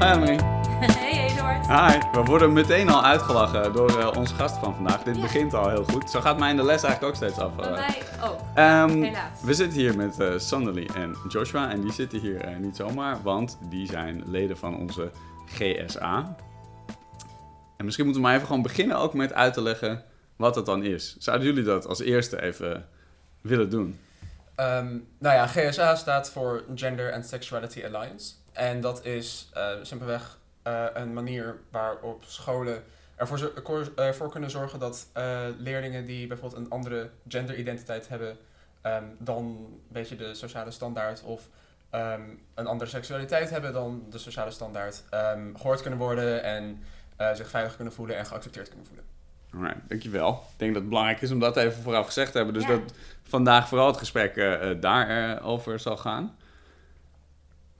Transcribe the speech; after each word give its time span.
Hi 0.00 0.06
Annemarie. 0.06 0.38
Hey 0.80 1.28
Eduard. 1.30 1.66
Hi. 1.66 1.98
We 2.12 2.24
worden 2.24 2.52
meteen 2.52 2.88
al 2.88 3.04
uitgelachen 3.04 3.72
door 3.72 3.98
eh, 3.98 4.16
onze 4.16 4.34
gast 4.34 4.56
van 4.58 4.74
vandaag. 4.74 5.02
Dit 5.02 5.16
Ja. 5.16 5.22
begint 5.22 5.54
al 5.54 5.68
heel 5.68 5.84
goed. 5.84 6.10
Zo 6.10 6.20
gaat 6.20 6.38
mij 6.38 6.50
in 6.50 6.56
de 6.56 6.64
les 6.64 6.82
eigenlijk 6.82 7.04
ook 7.04 7.14
steeds 7.14 7.38
af. 7.38 7.54
Bij 7.56 7.66
eh. 7.66 7.72
mij 7.72 8.02
ook. 8.28 8.38
Ehm, 8.54 9.02
Helaas. 9.02 9.42
we 9.42 9.54
zitten 9.54 9.78
hier 9.78 9.96
met 9.96 10.18
eh 10.20 10.38
Sanderly 10.38 10.88
en 10.94 11.16
Joshua. 11.28 11.70
En 11.70 11.80
die 11.80 11.92
zitten 11.92 12.18
hier 12.20 12.56
niet 12.60 12.76
zomaar, 12.76 13.22
want 13.22 13.58
die 13.70 13.86
zijn 13.86 14.22
leden 14.26 14.56
van 14.56 14.76
onze 14.76 15.10
GSA. 15.46 16.36
En 17.76 17.84
misschien 17.84 18.04
moeten 18.04 18.22
we 18.22 18.28
maar 18.28 18.36
even 18.36 18.46
gewoon 18.48 18.62
beginnen 18.62 18.96
ook 18.98 19.14
met 19.14 19.32
uit 19.32 19.52
te 19.54 19.62
leggen 19.62 20.04
wat 20.36 20.54
het 20.54 20.66
dan 20.66 20.82
is. 20.82 21.16
Zouden 21.18 21.46
jullie 21.46 21.64
dat 21.64 21.86
als 21.86 22.00
eerste 22.00 22.42
even 22.42 22.88
willen 23.40 23.70
doen? 23.70 23.98
Ehm, 24.54 24.96
nou 25.18 25.34
ja, 25.34 25.46
GSA 25.46 25.94
staat 25.94 26.30
voor 26.30 26.64
Gender 26.74 27.12
and 27.12 27.26
Sexuality 27.26 27.84
Alliance. 27.84 28.34
En 28.52 28.80
dat 28.80 29.04
is 29.04 29.48
eh, 29.52 29.68
simpelweg 29.82 30.38
eh, 30.62 30.84
een 30.94 31.12
manier 31.12 31.56
waarop 31.70 32.22
scholen 32.26 32.82
ervoor, 33.96 34.30
kunnen 34.30 34.50
zorgen 34.50 34.78
dat 34.78 35.06
eh, 35.12 35.40
leerlingen 35.58 36.06
die 36.06 36.26
bijvoorbeeld 36.26 36.60
een 36.60 36.70
andere 36.70 37.10
genderidentiteit 37.28 38.08
hebben 38.08 38.36
ehm, 38.80 39.04
dan 39.18 39.44
een 39.44 39.80
beetje 39.88 40.16
de 40.16 40.34
sociale 40.34 40.70
standaard 40.70 41.22
of 41.22 41.48
ehm, 41.90 42.20
een 42.54 42.66
andere 42.66 42.90
seksualiteit 42.90 43.50
hebben 43.50 43.72
dan 43.72 44.04
de 44.10 44.18
sociale 44.18 44.50
standaard, 44.50 45.02
ehm, 45.10 45.54
gehoord 45.56 45.80
kunnen 45.80 45.98
worden 45.98 46.42
en 46.42 46.82
eh, 47.16 47.34
zich 47.34 47.48
veilig 47.48 47.76
kunnen 47.76 47.94
voelen 47.94 48.16
en 48.16 48.26
geaccepteerd 48.26 48.68
kunnen 48.68 48.86
voelen. 48.86 49.04
Alright, 49.54 49.88
dankjewel. 49.88 50.30
Ik 50.32 50.58
denk 50.58 50.72
dat 50.72 50.80
het 50.80 50.90
belangrijk 50.90 51.20
is 51.20 51.30
om 51.30 51.38
dat 51.40 51.56
even 51.56 51.82
vooraf 51.82 52.06
gezegd 52.06 52.30
te 52.30 52.36
hebben. 52.36 52.54
Dus 52.54 52.64
Ja. 52.66 52.68
dat 52.68 52.80
vandaag 53.22 53.68
vooral 53.68 53.86
het 53.86 53.96
gesprek 53.96 54.36
eh, 54.36 54.70
eh, 54.70 54.80
daarover 54.80 55.78
zal 55.78 55.96
gaan. 55.96 56.36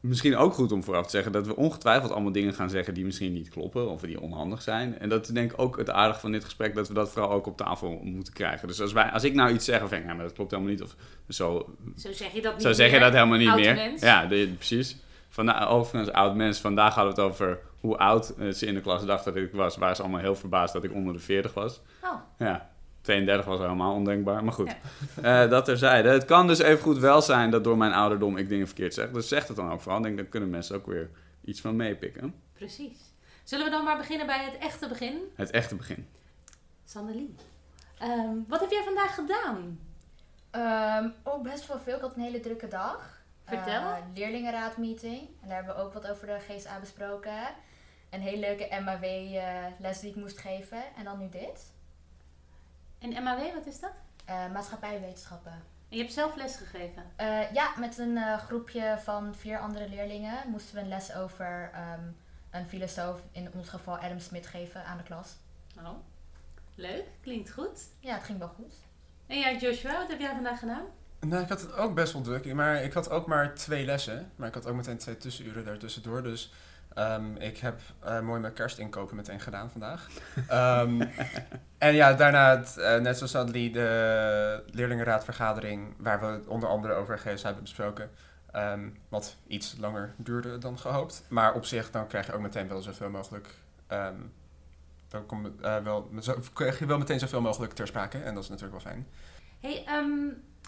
Misschien 0.01 0.37
ook 0.37 0.53
goed 0.55 0.73
om 0.73 0.83
vooraf 0.84 1.05
te 1.05 1.11
zeggen 1.11 1.33
dat 1.33 1.47
we 1.47 1.56
ongetwijfeld 1.56 2.12
allemaal 2.12 2.33
dingen 2.33 2.55
gaan 2.55 2.70
zeggen 2.70 2.95
die 2.95 3.05
misschien 3.05 3.33
niet 3.33 3.48
kloppen 3.48 3.89
of 3.91 4.01
die 4.01 4.20
onhandig 4.20 4.62
zijn. 4.62 4.98
En 4.98 5.09
dat 5.09 5.23
is 5.23 5.29
denk 5.29 5.53
ik 5.53 5.61
ook 5.61 5.77
het 5.77 5.91
aardige 5.91 6.20
van 6.20 6.33
dit 6.33 6.45
gesprek, 6.45 6.75
dat 6.75 6.89
we 6.89 6.95
dat 6.95 7.11
vooral 7.11 7.31
ook 7.31 7.47
op 7.47 7.56
tafel 7.56 8.01
moeten 8.05 8.33
krijgen. 8.33 8.69
Dus 8.69 8.81
als, 8.81 8.93
wij, 8.93 9.11
als 9.11 9.25
ik 9.25 9.34
nou 9.34 9.53
iets 9.53 9.65
zeg 9.65 9.83
of 9.83 9.89
denk, 9.89 10.05
nou, 10.05 10.17
maar 10.17 10.25
dat 10.27 10.34
klopt 10.34 10.51
helemaal 10.51 10.73
niet, 10.73 10.83
of 10.83 10.95
zo, 11.28 11.75
Zo 11.97 12.12
zeg 12.12 12.33
je 12.33 12.43
dat 12.43 12.53
niet 12.53 12.62
zo 12.62 12.73
zeg 12.73 12.91
je 12.93 12.98
dat 12.98 13.12
helemaal 13.12 13.39
niet 13.39 13.48
Oud 13.48 13.59
meer. 13.59 13.75
mens. 13.75 14.01
Ja, 14.03 14.27
de- 14.27 14.53
precies. 14.56 14.97
Van, 15.28 15.55
overigens, 15.55 16.15
oud 16.15 16.34
mens. 16.34 16.61
Vandaag 16.61 16.95
hadden 16.95 17.15
we 17.15 17.21
het 17.23 17.31
over 17.31 17.59
hoe 17.81 17.97
oud 17.97 18.34
eh, 18.39 18.48
ze 18.48 18.67
in 18.67 18.75
de 18.75 18.81
klas 18.81 19.05
dachten 19.05 19.34
dat 19.34 19.43
ik 19.43 19.53
was. 19.53 19.77
Waren 19.77 19.97
ze 19.97 20.03
allemaal 20.03 20.21
heel 20.21 20.37
verbaasd 20.37 20.73
dat 20.73 20.84
ik 20.84 20.93
onder 20.93 21.12
de 21.15 21.19
40 21.21 21.55
was. 21.55 21.81
Oh, 22.05 22.11
Ja, 22.39 22.69
32 23.11 23.44
was 23.47 23.58
helemaal 23.58 23.94
ondenkbaar, 23.94 24.44
maar 24.44 24.53
goed. 24.53 24.75
Eh, 25.22 25.50
dat 25.50 25.64
terzijde. 25.64 26.08
Het 26.08 26.25
kan 26.25 26.47
dus 26.47 26.58
even 26.58 26.83
goed 26.83 26.98
wel 26.98 27.22
zijn 27.22 27.50
dat 27.50 27.64
door 27.64 27.77
mijn 27.77 27.92
ouderdom 27.92 28.36
ik 28.36 28.48
dingen 28.48 28.66
verkeerd 28.66 28.94
zeg. 28.94 29.11
Dus 29.11 29.28
zeg 29.28 29.47
het 29.47 29.56
dan 29.56 29.70
ook 29.72 29.80
vooral. 29.80 29.98
Ik 29.98 30.05
denk, 30.05 30.16
dan 30.16 30.28
kunnen 30.28 30.50
mensen 30.50 30.77
ook 30.77 30.86
weer 30.86 31.11
iets 31.44 31.61
van 31.61 31.77
meepikken. 31.77 32.34
precies. 32.53 32.98
Zullen 33.44 33.64
we 33.64 33.70
dan 33.70 33.84
maar 33.84 33.97
beginnen 33.97 34.27
bij 34.27 34.44
het 34.44 34.58
echte 34.58 34.88
begin? 34.88 35.19
Het 35.34 35.50
echte 35.50 35.75
begin. 35.75 36.08
Sandelie. 36.84 37.34
Ehm, 37.98 38.34
wat 38.48 38.61
heb 38.61 38.70
jij 38.70 38.83
vandaag 38.84 39.14
gedaan? 39.14 39.78
Ehm 40.50 41.08
ook 41.22 41.42
best 41.42 41.66
wel 41.66 41.78
veel. 41.78 41.97
Ik 41.97 42.00
had 42.03 42.16
een 42.16 42.22
hele 42.22 42.41
drukke 42.41 42.69
dag. 42.69 43.22
Vertel. 43.44 43.83
Eh, 43.83 43.97
leerlingenraadmeeting. 44.14 45.20
En 45.20 45.48
daar 45.48 45.56
hebben 45.56 45.75
we 45.75 45.81
ook 45.81 45.92
wat 45.92 46.08
over 46.11 46.27
de 46.27 46.38
GSA 46.48 46.81
besproken. 46.81 47.38
Een 48.11 48.20
hele 48.20 48.38
leuke 48.38 48.81
MAW-les 48.84 50.00
die 50.00 50.11
ik 50.11 50.16
moest 50.16 50.38
geven. 50.38 50.83
En 50.97 51.05
dan 51.05 51.19
nu 51.19 51.28
dit. 51.28 51.72
En 53.01 53.23
MAW, 53.23 53.55
wat 53.55 53.67
is 53.67 53.81
dat? 53.81 53.93
Eh, 54.25 54.53
maatschappijwetenschappen. 54.53 55.53
En 55.53 55.97
je 55.97 56.03
hebt 56.03 56.12
zelf 56.12 56.37
les 56.37 56.56
gegeven. 56.56 57.03
Eh, 57.17 57.53
ja, 57.53 57.73
met 57.79 57.98
een 57.98 58.17
eh, 58.17 58.39
groepje 58.39 58.98
van 59.03 59.34
vier 59.34 59.59
andere 59.59 59.89
leerlingen 59.89 60.51
moesten 60.51 60.75
we 60.75 60.81
een 60.81 60.88
les 60.88 61.15
over 61.15 61.71
ehm, 61.75 62.00
een 62.50 62.66
filosoof, 62.69 63.21
in 63.33 63.50
ons 63.55 63.69
geval 63.69 63.99
Adam 63.99 64.19
Smith, 64.19 64.47
geven 64.47 64.84
aan 64.84 64.97
de 64.97 65.03
klas. 65.03 65.37
Oh, 65.78 65.99
leuk. 66.75 67.05
Klinkt 67.21 67.50
goed. 67.50 67.81
Ja, 68.00 68.15
het 68.15 68.25
ging 68.25 68.39
wel 68.39 68.49
goed. 68.49 68.75
En 69.27 69.39
jij 69.39 69.56
Joshua, 69.56 69.99
wat 69.99 70.09
heb 70.09 70.21
jij 70.21 70.34
vandaag 70.34 70.59
gedaan? 70.59 70.84
Nou, 71.21 71.43
ik 71.43 71.49
had 71.49 71.60
het 71.60 71.72
ook 71.72 71.94
best 71.94 72.12
wel 72.12 72.22
druk, 72.22 72.55
maar 72.55 72.83
ik 72.83 72.93
had 72.93 73.10
ook 73.10 73.27
maar 73.27 73.55
twee 73.55 73.84
lessen. 73.84 74.33
Maar 74.37 74.49
ik 74.49 74.55
had 74.55 74.66
ook 74.66 74.77
meteen 74.77 74.99
twee 74.99 75.16
tussenuren 75.16 75.65
daartussendoor. 75.65 76.22
Dus 76.22 76.53
ehm, 76.95 77.37
ik 77.37 77.59
heb 77.59 77.81
eh, 78.01 78.21
mooi 78.21 78.41
mijn 78.41 78.53
kerstinkopen 78.53 79.17
meteen 79.17 79.41
gedaan 79.41 79.71
vandaag. 79.71 80.09
Ehm, 80.49 81.01
en 81.78 81.95
ja, 81.95 82.12
daarna, 82.12 82.56
het, 82.56 82.77
eh, 82.77 82.99
net 82.99 83.17
zoals 83.17 83.34
Adlie, 83.34 83.71
de 83.71 84.62
leerlingenraadvergadering, 84.71 85.95
waar 85.99 86.21
we 86.21 86.41
onder 86.47 86.69
andere 86.69 86.95
over 86.95 87.19
GSA 87.19 87.45
hebben 87.45 87.62
besproken. 87.62 88.11
ehm, 88.53 88.89
wat 89.09 89.37
iets 89.47 89.77
langer 89.78 90.15
duurde 90.17 90.59
dan 90.59 90.78
gehoopt. 90.78 91.25
Maar 91.28 91.55
op 91.55 91.65
zich, 91.65 91.91
dan 91.91 92.06
krijg 92.06 92.27
je 92.27 92.33
ook 92.33 92.41
meteen 92.41 92.69
wel 92.69 92.83
zoveel 92.83 93.11
mogelijk... 93.11 93.49
dan 95.09 95.27
kom, 95.27 95.55
eh, 95.62 95.77
wel, 95.77 96.11
krijg 96.53 96.78
je 96.78 96.87
wel 96.87 96.99
meteen 96.99 97.19
zoveel 97.19 97.41
mogelijk 97.41 97.72
ter 97.72 97.87
sprake. 97.87 98.19
En 98.19 98.34
dat 98.34 98.43
is 98.43 98.49
natuurlijk 98.49 98.83
wel 98.83 98.93
fijn. 98.93 99.07
hey, 99.61 99.84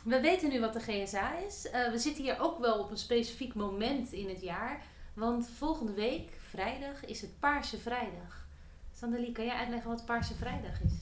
we 0.05 0.21
weten 0.21 0.49
nu 0.49 0.61
wat 0.61 0.73
de 0.73 0.81
GSA 0.81 1.39
is. 1.39 1.69
We 1.91 1.99
zitten 1.99 2.23
hier 2.23 2.37
ook 2.41 2.59
wel 2.59 2.79
op 2.79 2.91
een 2.91 2.97
specifiek 2.97 3.55
moment 3.55 4.13
in 4.13 4.29
het 4.29 4.43
jaar. 4.43 4.83
Want 5.15 5.49
volgende 5.49 5.93
week, 5.93 6.31
vrijdag, 6.49 7.05
is 7.05 7.21
het 7.21 7.41
Paarse 7.41 7.79
Vrijdag. 7.79 8.47
Sandelie, 8.95 9.33
kan 9.33 9.45
jij 9.45 9.57
uitleggen 9.57 9.91
wat 9.91 10.05
Paarse 10.05 10.35
Vrijdag 10.35 10.81
is? 10.81 10.93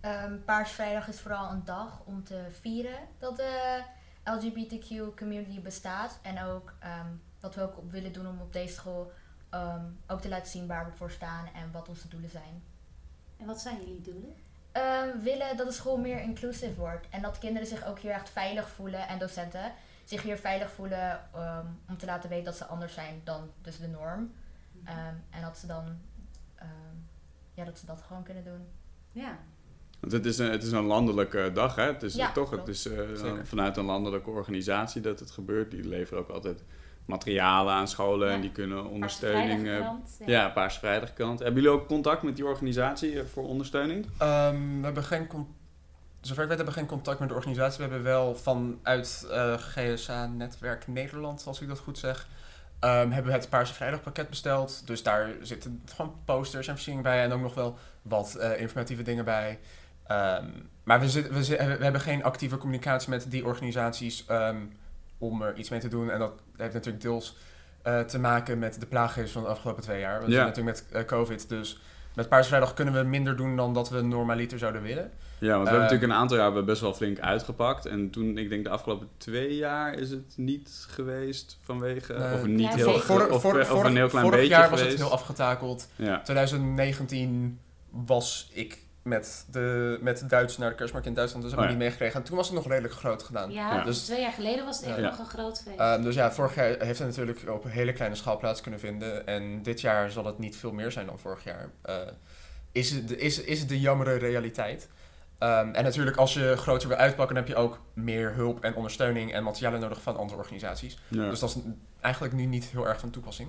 Ehm 0.00 0.38
Paarsvrijdag 0.44 1.08
is 1.08 1.20
vooral 1.20 1.50
een 1.50 1.64
dag 1.64 2.02
om 2.04 2.24
te 2.24 2.46
vieren 2.60 2.98
dat 3.18 3.36
de 3.36 3.82
LGBTQ 4.24 5.16
community 5.16 5.60
bestaat. 5.60 6.18
En 6.22 6.42
ook 6.42 6.74
ehm, 6.78 7.06
wat 7.40 7.54
we 7.54 7.62
ook 7.62 7.90
willen 7.90 8.12
doen 8.12 8.26
om 8.26 8.40
op 8.40 8.52
deze 8.52 8.74
school 8.74 9.12
ehm, 9.50 9.84
ook 10.06 10.20
te 10.20 10.28
laten 10.28 10.50
zien 10.50 10.66
waar 10.66 10.84
we 10.90 10.96
voor 10.96 11.10
staan 11.10 11.46
en 11.54 11.72
wat 11.72 11.88
onze 11.88 12.08
doelen 12.08 12.30
zijn. 12.30 12.62
En 13.36 13.46
wat 13.46 13.60
zijn 13.60 13.78
jullie 13.78 14.00
doelen? 14.00 14.34
We 14.72 15.18
willen 15.22 15.56
dat 15.56 15.66
de 15.66 15.72
school 15.72 15.96
meer 15.96 16.20
inclusive 16.20 16.74
wordt 16.74 17.08
en 17.10 17.22
dat 17.22 17.38
kinderen 17.38 17.68
zich 17.68 17.86
ook 17.86 17.98
hier 17.98 18.12
echt 18.12 18.30
veilig 18.30 18.68
voelen 18.68 19.08
en 19.08 19.18
docenten 19.18 19.72
zich 20.06 20.22
hier 20.22 20.36
veilig 20.36 20.70
voelen 20.70 21.20
ehm, 21.34 21.66
om 21.88 21.96
te 21.96 22.06
laten 22.06 22.28
weten 22.30 22.44
dat 22.44 22.56
ze 22.56 22.64
anders 22.64 22.94
zijn 22.94 23.20
dan 23.24 23.50
dus 23.62 23.78
de 23.78 23.88
norm. 23.88 24.32
Ehm, 24.84 25.14
en 25.30 25.40
dat 25.42 25.58
ze 25.58 25.66
dan 25.66 25.84
ehm, 26.54 26.68
ja, 27.54 27.64
dat 27.64 27.78
ze 27.78 27.86
dat 27.86 28.02
gewoon 28.06 28.22
kunnen 28.22 28.44
doen. 28.44 28.66
Ja, 29.12 29.38
Want 30.00 30.12
het 30.12 30.26
is 30.26 30.38
een, 30.38 30.50
het 30.50 30.62
is 30.62 30.72
een 30.72 30.84
landelijke 30.84 31.50
dag, 31.54 31.74
hè? 31.74 31.82
Het 31.86 32.02
is 32.02 32.14
Ja, 32.14 32.32
toch, 32.32 32.50
het 32.50 32.68
is 32.68 32.86
eh, 32.86 33.00
vanuit 33.42 33.76
een 33.76 33.84
landelijke 33.84 34.30
organisatie 34.30 35.00
dat 35.00 35.20
het 35.20 35.30
gebeurt. 35.30 35.70
Die 35.70 35.88
leveren 35.88 36.22
ook 36.22 36.28
altijd 36.30 36.64
materialen 37.06 37.74
aan 37.74 37.88
scholen 37.88 38.28
en 38.28 38.34
Ja. 38.34 38.40
die 38.40 38.52
kunnen 38.52 38.86
ondersteuning... 38.86 39.58
eh, 39.58 39.64
Vrijdagkrant, 39.64 40.18
ja, 40.26 40.48
Paarse 40.48 40.78
Vrijdagkrant. 40.78 41.38
Hebben 41.38 41.62
jullie 41.62 41.78
ook 41.78 41.86
contact 41.88 42.22
met 42.22 42.36
die 42.36 42.44
organisatie 42.46 43.22
voor 43.22 43.44
ondersteuning? 43.48 44.06
Ehm, 44.18 44.78
we 44.78 44.84
hebben 44.84 45.04
geen 45.04 45.26
con- 45.26 45.54
Zover 46.26 46.42
ik 46.42 46.48
weet 46.48 46.56
hebben 46.56 46.74
we 46.74 46.80
geen 46.80 46.90
contact 46.90 47.18
met 47.18 47.28
de 47.28 47.34
organisatie. 47.34 47.76
We 47.76 47.82
hebben 47.82 48.02
wel 48.02 48.36
vanuit 48.36 49.26
eh, 49.30 49.54
GSA 49.54 50.26
Netwerk 50.26 50.86
Nederland, 50.86 51.44
als 51.46 51.60
ik 51.60 51.68
dat 51.68 51.78
goed 51.78 51.98
zeg, 51.98 52.28
ehm, 52.78 53.10
hebben 53.10 53.32
we 53.32 53.38
het 53.38 53.48
Paarse 53.48 53.74
Vrijdagpakket 53.74 54.28
besteld. 54.28 54.82
Dus 54.86 55.02
daar 55.02 55.30
zitten 55.40 55.82
gewoon 55.94 56.14
posters 56.24 56.68
en 56.68 56.74
versieringen 56.74 57.04
bij 57.04 57.22
en 57.22 57.32
ook 57.32 57.40
nog 57.40 57.54
wel 57.54 57.78
wat 58.02 58.34
eh, 58.34 58.60
informatieve 58.60 59.02
dingen 59.02 59.24
bij. 59.24 59.58
Ehm, 60.06 60.44
maar 60.84 61.00
we, 61.00 61.12
we, 61.12 61.56
hebben 61.84 62.00
geen 62.00 62.24
actieve 62.24 62.56
communicatie 62.56 63.10
met 63.10 63.30
die 63.30 63.44
organisaties 63.44 64.26
ehm, 64.26 64.60
om 65.18 65.42
er 65.42 65.56
iets 65.56 65.68
mee 65.68 65.80
te 65.80 65.88
doen. 65.88 66.10
En 66.10 66.18
dat 66.18 66.32
heeft 66.56 66.74
natuurlijk 66.74 67.02
deels 67.02 67.36
eh, 67.82 68.00
te 68.00 68.18
maken 68.18 68.58
met 68.58 68.80
de 68.80 68.86
plaaggeest 68.86 69.32
van 69.32 69.42
de 69.42 69.48
afgelopen 69.48 69.82
twee 69.82 70.00
jaar. 70.00 70.24
We 70.24 70.30
Ja. 70.30 70.44
natuurlijk 70.44 70.84
met 70.92 71.06
COVID, 71.06 71.48
dus 71.48 71.80
met 72.16 72.28
Paarse 72.28 72.48
Vrijdag 72.48 72.74
kunnen 72.74 72.94
we 72.94 73.02
minder 73.02 73.36
doen 73.36 73.56
dan 73.56 73.74
dat 73.74 73.88
we 73.90 74.00
normaliter 74.00 74.58
zouden 74.58 74.82
willen. 74.82 75.10
Ja, 75.38 75.48
want 75.48 75.48
we 75.48 75.50
Eh, 75.50 75.56
hebben 75.64 75.80
natuurlijk 75.80 76.12
een 76.12 76.18
aantal 76.18 76.36
jaar 76.36 76.54
we 76.54 76.62
best 76.62 76.80
wel 76.80 76.94
flink 76.94 77.18
uitgepakt. 77.20 77.86
En 77.86 78.10
toen, 78.10 78.38
ik 78.38 78.48
denk 78.48 78.64
de 78.64 78.70
afgelopen 78.70 79.08
twee 79.16 79.56
jaar 79.56 79.94
is 79.94 80.10
het 80.10 80.34
niet 80.36 80.86
geweest 80.88 81.58
vanwege... 81.62 82.12
Nee. 82.12 82.34
of 82.34 82.44
niet 82.46 82.60
Ja, 82.68 82.74
heel... 82.74 82.92
ge- 82.92 83.12
of, 83.12 83.30
of 83.30 83.40
vorig- 83.40 83.68
een 83.70 83.96
heel 83.96 84.08
klein 84.08 84.24
vorig 84.24 84.40
beetje 84.40 84.54
jaar 84.56 84.70
was 84.70 84.80
het 84.80 84.94
heel 84.94 85.12
afgetakeld. 85.12 85.88
Ja. 85.96 86.20
2019 86.22 87.58
was 87.90 88.50
ik 88.52 88.78
met, 89.06 89.46
de, 89.50 89.98
met 90.00 90.24
Duits 90.28 90.58
naar 90.58 90.68
de 90.70 90.74
kerstmarkt 90.74 91.06
in 91.08 91.14
Duitsland, 91.14 91.44
dus 91.44 91.52
heb 91.54 91.60
ik 91.62 91.66
Oh 91.68 91.72
ja. 91.72 91.78
niet 91.78 91.86
meegekregen. 91.86 92.20
En 92.20 92.26
toen 92.26 92.36
was 92.36 92.46
het 92.46 92.56
nog 92.56 92.66
redelijk 92.68 92.94
groot 92.94 93.22
gedaan. 93.22 93.50
ja, 93.52 93.74
Ja. 93.74 93.84
dus 93.84 94.04
twee 94.04 94.20
jaar 94.20 94.32
geleden 94.32 94.64
was 94.64 94.76
het 94.78 94.86
echt 94.86 94.96
Ja. 94.96 95.02
nog 95.02 95.18
een 95.18 95.26
groot 95.26 95.62
feest. 95.62 95.78
Ehm, 95.78 96.02
dus 96.02 96.14
ja, 96.14 96.32
vorig 96.32 96.54
jaar 96.54 96.66
heeft 96.78 96.98
het 96.98 97.08
natuurlijk 97.08 97.40
op 97.48 97.64
een 97.64 97.70
hele 97.70 97.92
kleine 97.92 98.16
schaal 98.16 98.38
plaats 98.38 98.60
kunnen 98.60 98.80
vinden. 98.80 99.26
En 99.26 99.62
dit 99.62 99.80
jaar 99.80 100.10
zal 100.10 100.24
het 100.24 100.38
niet 100.38 100.56
veel 100.56 100.72
meer 100.72 100.92
zijn 100.92 101.06
dan 101.06 101.18
vorig 101.18 101.44
jaar. 101.44 101.68
Eh, 101.82 101.94
is, 102.72 102.90
het, 102.90 103.08
de- 103.08 103.16
is, 103.18 103.40
is 103.40 103.58
het 103.60 103.68
de 103.68 103.80
jammere 103.80 104.14
realiteit. 104.14 104.88
Ehm, 105.38 105.68
en 105.74 105.84
natuurlijk, 105.84 106.16
als 106.16 106.34
je 106.34 106.56
groter 106.56 106.88
wil 106.88 106.96
uitpakken, 106.96 107.36
heb 107.36 107.48
je 107.48 107.56
ook 107.56 107.80
meer 107.92 108.34
hulp 108.34 108.60
en 108.64 108.74
ondersteuning 108.74 109.32
en 109.32 109.42
materialen 109.42 109.80
nodig 109.80 110.02
van 110.02 110.16
andere 110.16 110.38
organisaties. 110.40 110.98
Ja. 111.08 111.28
Dus 111.28 111.40
dat 111.40 111.48
is 111.48 111.56
eigenlijk 112.00 112.34
nu 112.34 112.44
niet 112.44 112.64
heel 112.64 112.88
erg 112.88 113.00
van 113.00 113.10
toepassing. 113.10 113.48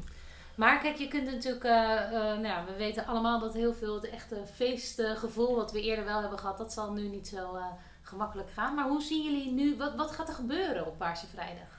Maar 0.58 0.80
kijk, 0.80 0.96
je 0.96 1.08
kunt 1.08 1.32
natuurlijk, 1.32 1.64
eh, 1.64 2.04
eh, 2.04 2.12
nou, 2.12 2.44
ja, 2.44 2.66
we 2.66 2.76
weten 2.76 3.06
allemaal 3.06 3.40
dat 3.40 3.54
heel 3.54 3.74
veel 3.74 3.96
het 3.96 4.10
echte 4.10 4.44
feestgevoel 4.54 5.56
wat 5.56 5.72
we 5.72 5.82
eerder 5.82 6.06
wel 6.06 6.22
hebben 6.22 6.40
gehad, 6.40 6.58
dat 6.58 6.74
zal 6.74 6.94
nu 6.94 7.08
niet 7.08 7.28
zo 7.28 7.56
eh, 7.56 7.66
gemakkelijk 8.02 8.50
gaan. 8.52 8.76
Maar 8.76 8.88
hoe 8.88 9.02
zien 9.02 9.24
jullie 9.24 9.52
nu, 9.52 9.78
wat, 9.78 9.96
wat 9.96 10.12
gaat 10.12 10.28
er 10.28 10.34
gebeuren 10.36 10.86
op 10.86 10.98
Paarse 10.98 11.28
Vrijdag? 11.28 11.76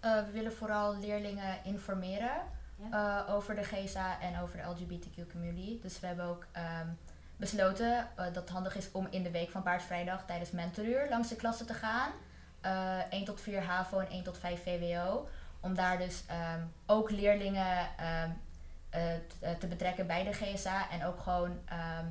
We 0.00 0.30
willen 0.32 0.52
vooral 0.52 0.96
leerlingen 0.96 1.64
informeren 1.64 2.42
Ja. 2.90 3.26
over 3.28 3.54
de 3.54 3.62
GSA 3.62 4.20
en 4.20 4.40
over 4.40 4.56
de 4.56 4.62
LGBTQ 4.62 5.30
community. 5.32 5.80
Dus 5.80 6.00
we 6.00 6.06
hebben 6.06 6.24
ook 6.24 6.46
ehm, 6.52 6.86
besloten 7.36 8.08
dat 8.16 8.34
het 8.34 8.48
handig 8.48 8.76
is 8.76 8.92
om 8.92 9.06
in 9.10 9.22
de 9.22 9.30
week 9.30 9.50
van 9.50 9.62
Paarsvrijdag 9.62 10.24
tijdens 10.26 10.50
mentoruur 10.50 11.06
langs 11.08 11.28
de 11.28 11.36
klassen 11.36 11.66
te 11.66 11.74
gaan. 11.74 12.10
Eh 12.60 13.12
1 13.12 13.24
tot 13.24 13.40
4 13.40 13.62
HAVO 13.62 13.98
en 13.98 14.08
1 14.10 14.22
tot 14.22 14.38
5 14.38 14.62
VWO. 14.62 15.28
Om 15.62 15.74
daar 15.74 15.98
dus 15.98 16.22
ehm, 16.26 16.60
ook 16.86 17.10
leerlingen 17.10 17.88
ehm, 17.96 18.30
eh, 18.90 19.14
eh, 19.14 19.20
te 19.58 19.66
betrekken 19.66 20.06
bij 20.06 20.24
de 20.24 20.32
GSA. 20.32 20.90
En 20.90 21.04
ook 21.04 21.20
gewoon 21.20 21.58
ehm, 21.64 22.04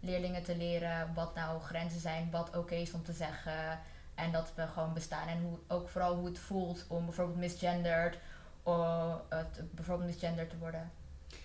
leerlingen 0.00 0.42
te 0.42 0.56
leren 0.56 1.14
wat 1.14 1.34
nou 1.34 1.60
grenzen 1.60 2.00
zijn, 2.00 2.28
wat 2.30 2.56
oké 2.56 2.74
is 2.74 2.92
om 2.92 3.02
te 3.02 3.12
zeggen. 3.12 3.78
En 4.14 4.32
dat 4.32 4.52
we 4.54 4.66
gewoon 4.66 4.92
bestaan. 4.94 5.28
En 5.28 5.42
hoe, 5.42 5.58
ook 5.68 5.88
vooral 5.88 6.14
hoe 6.14 6.26
het 6.26 6.38
voelt 6.38 6.84
om 6.88 7.04
bijvoorbeeld 7.04 7.38
misgenderd, 7.38 8.18
of, 8.62 8.74
bijvoorbeeld 9.70 10.08
misgenderd 10.08 10.50
te 10.50 10.58
worden. 10.58 10.90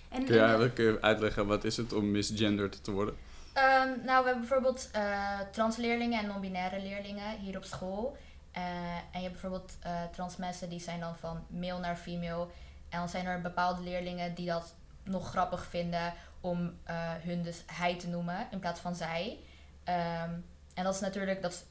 En, 0.09 0.25
Kun 0.25 0.35
je, 0.35 0.41
eigenlijk, 0.41 1.01
uitleggen 1.01 1.47
wat 1.47 1.63
is 1.63 1.77
het 1.77 1.93
om 1.93 2.11
misgenderd 2.11 2.83
te 2.83 2.91
worden? 2.91 3.15
Ehm, 3.53 3.89
nou, 4.05 4.23
we 4.23 4.29
hebben 4.29 4.39
bijvoorbeeld 4.39 4.89
eh, 4.91 5.39
transleerlingen 5.51 6.19
en 6.19 6.27
non-binaire 6.27 6.81
leerlingen 6.81 7.39
hier 7.39 7.57
op 7.57 7.63
school. 7.63 8.17
Eh, 8.51 8.95
en 8.95 9.21
je 9.21 9.27
hebt 9.27 9.31
bijvoorbeeld 9.31 9.77
eh 9.79 10.03
trans 10.11 10.35
mensen 10.35 10.69
die 10.69 10.79
zijn 10.79 10.99
dan 10.99 11.15
van 11.15 11.45
male 11.47 11.79
naar 11.79 11.95
female. 11.95 12.47
En 12.89 12.99
dan 12.99 13.09
zijn 13.09 13.25
er 13.25 13.41
bepaalde 13.41 13.81
leerlingen 13.81 14.35
die 14.35 14.47
dat 14.47 14.75
nog 15.03 15.29
grappig 15.29 15.65
vinden 15.65 16.13
om 16.41 16.73
eh, 16.83 17.11
hun 17.19 17.43
dus 17.43 17.63
hij 17.65 17.95
te 17.95 18.07
noemen 18.07 18.47
in 18.51 18.59
plaats 18.59 18.79
van 18.79 18.95
zij. 18.95 19.39
Ehm, 19.83 20.29
en 20.73 20.83
dat 20.83 20.93
is 20.93 20.99
natuurlijk, 20.99 21.41
dat 21.41 21.51
is 21.51 21.63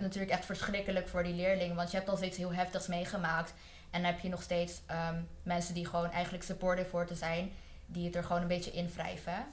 natuurlijk 0.00 0.32
echt 0.32 0.44
verschrikkelijk 0.44 1.08
voor 1.08 1.22
die 1.22 1.34
leerlingen, 1.34 1.76
want 1.76 1.90
je 1.90 1.96
hebt 1.96 2.08
al 2.08 2.16
zoiets 2.16 2.36
heel 2.36 2.54
heftigs 2.54 2.86
meegemaakt. 2.86 3.54
En 3.90 4.02
dan 4.02 4.10
heb 4.12 4.20
je 4.20 4.28
nog 4.28 4.42
steeds 4.42 4.80
ehm, 4.86 5.22
mensen 5.42 5.74
die 5.74 5.86
gewoon 5.86 6.10
eigenlijk 6.10 6.44
supportive 6.44 6.88
voor 6.88 7.06
te 7.06 7.14
zijn, 7.14 7.52
die 7.86 8.06
het 8.06 8.16
er 8.16 8.24
gewoon 8.24 8.42
een 8.42 8.48
beetje 8.48 8.72
in 8.72 8.90
wrijven. 8.90 9.46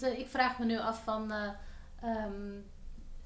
Ik 0.00 0.28
vraag 0.28 0.58
me 0.58 0.64
nu 0.64 0.78
af 0.78 1.02
van... 1.04 1.32
eh, 1.32 1.48
ehm, 2.00 2.58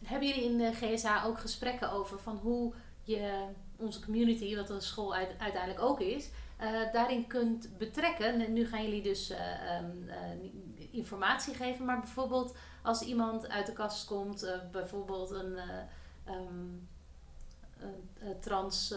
hebben 0.04 0.28
jullie 0.28 0.44
in 0.44 0.58
de 0.58 0.72
GSA 0.72 1.24
ook 1.24 1.38
gesprekken 1.40 1.90
over 1.92 2.18
van 2.18 2.36
hoe 2.36 2.74
je 3.02 3.44
onze 3.76 4.00
community, 4.04 4.56
wat 4.56 4.66
de 4.66 4.80
school 4.80 5.14
uit- 5.14 5.38
uiteindelijk 5.38 5.84
ook 5.84 6.00
is, 6.00 6.30
eh, 6.56 6.92
daarin 6.92 7.26
kunt 7.26 7.78
betrekken? 7.78 8.40
En 8.40 8.52
nu 8.52 8.66
gaan 8.66 8.82
jullie 8.82 9.02
dus 9.02 9.30
eh, 9.30 9.76
ehm, 9.76 10.08
eh, 10.08 10.18
informatie 10.90 11.54
geven, 11.54 11.84
maar 11.84 12.00
bijvoorbeeld 12.00 12.56
als 12.82 13.02
iemand 13.02 13.48
uit 13.48 13.66
de 13.66 13.72
kast 13.72 14.06
komt, 14.06 14.46
bijvoorbeeld 14.72 15.30
een 15.30 15.56
eh, 15.56 15.78
ehm, 16.24 16.68
een, 17.78 18.08
eh, 18.20 18.28
trans... 18.40 18.94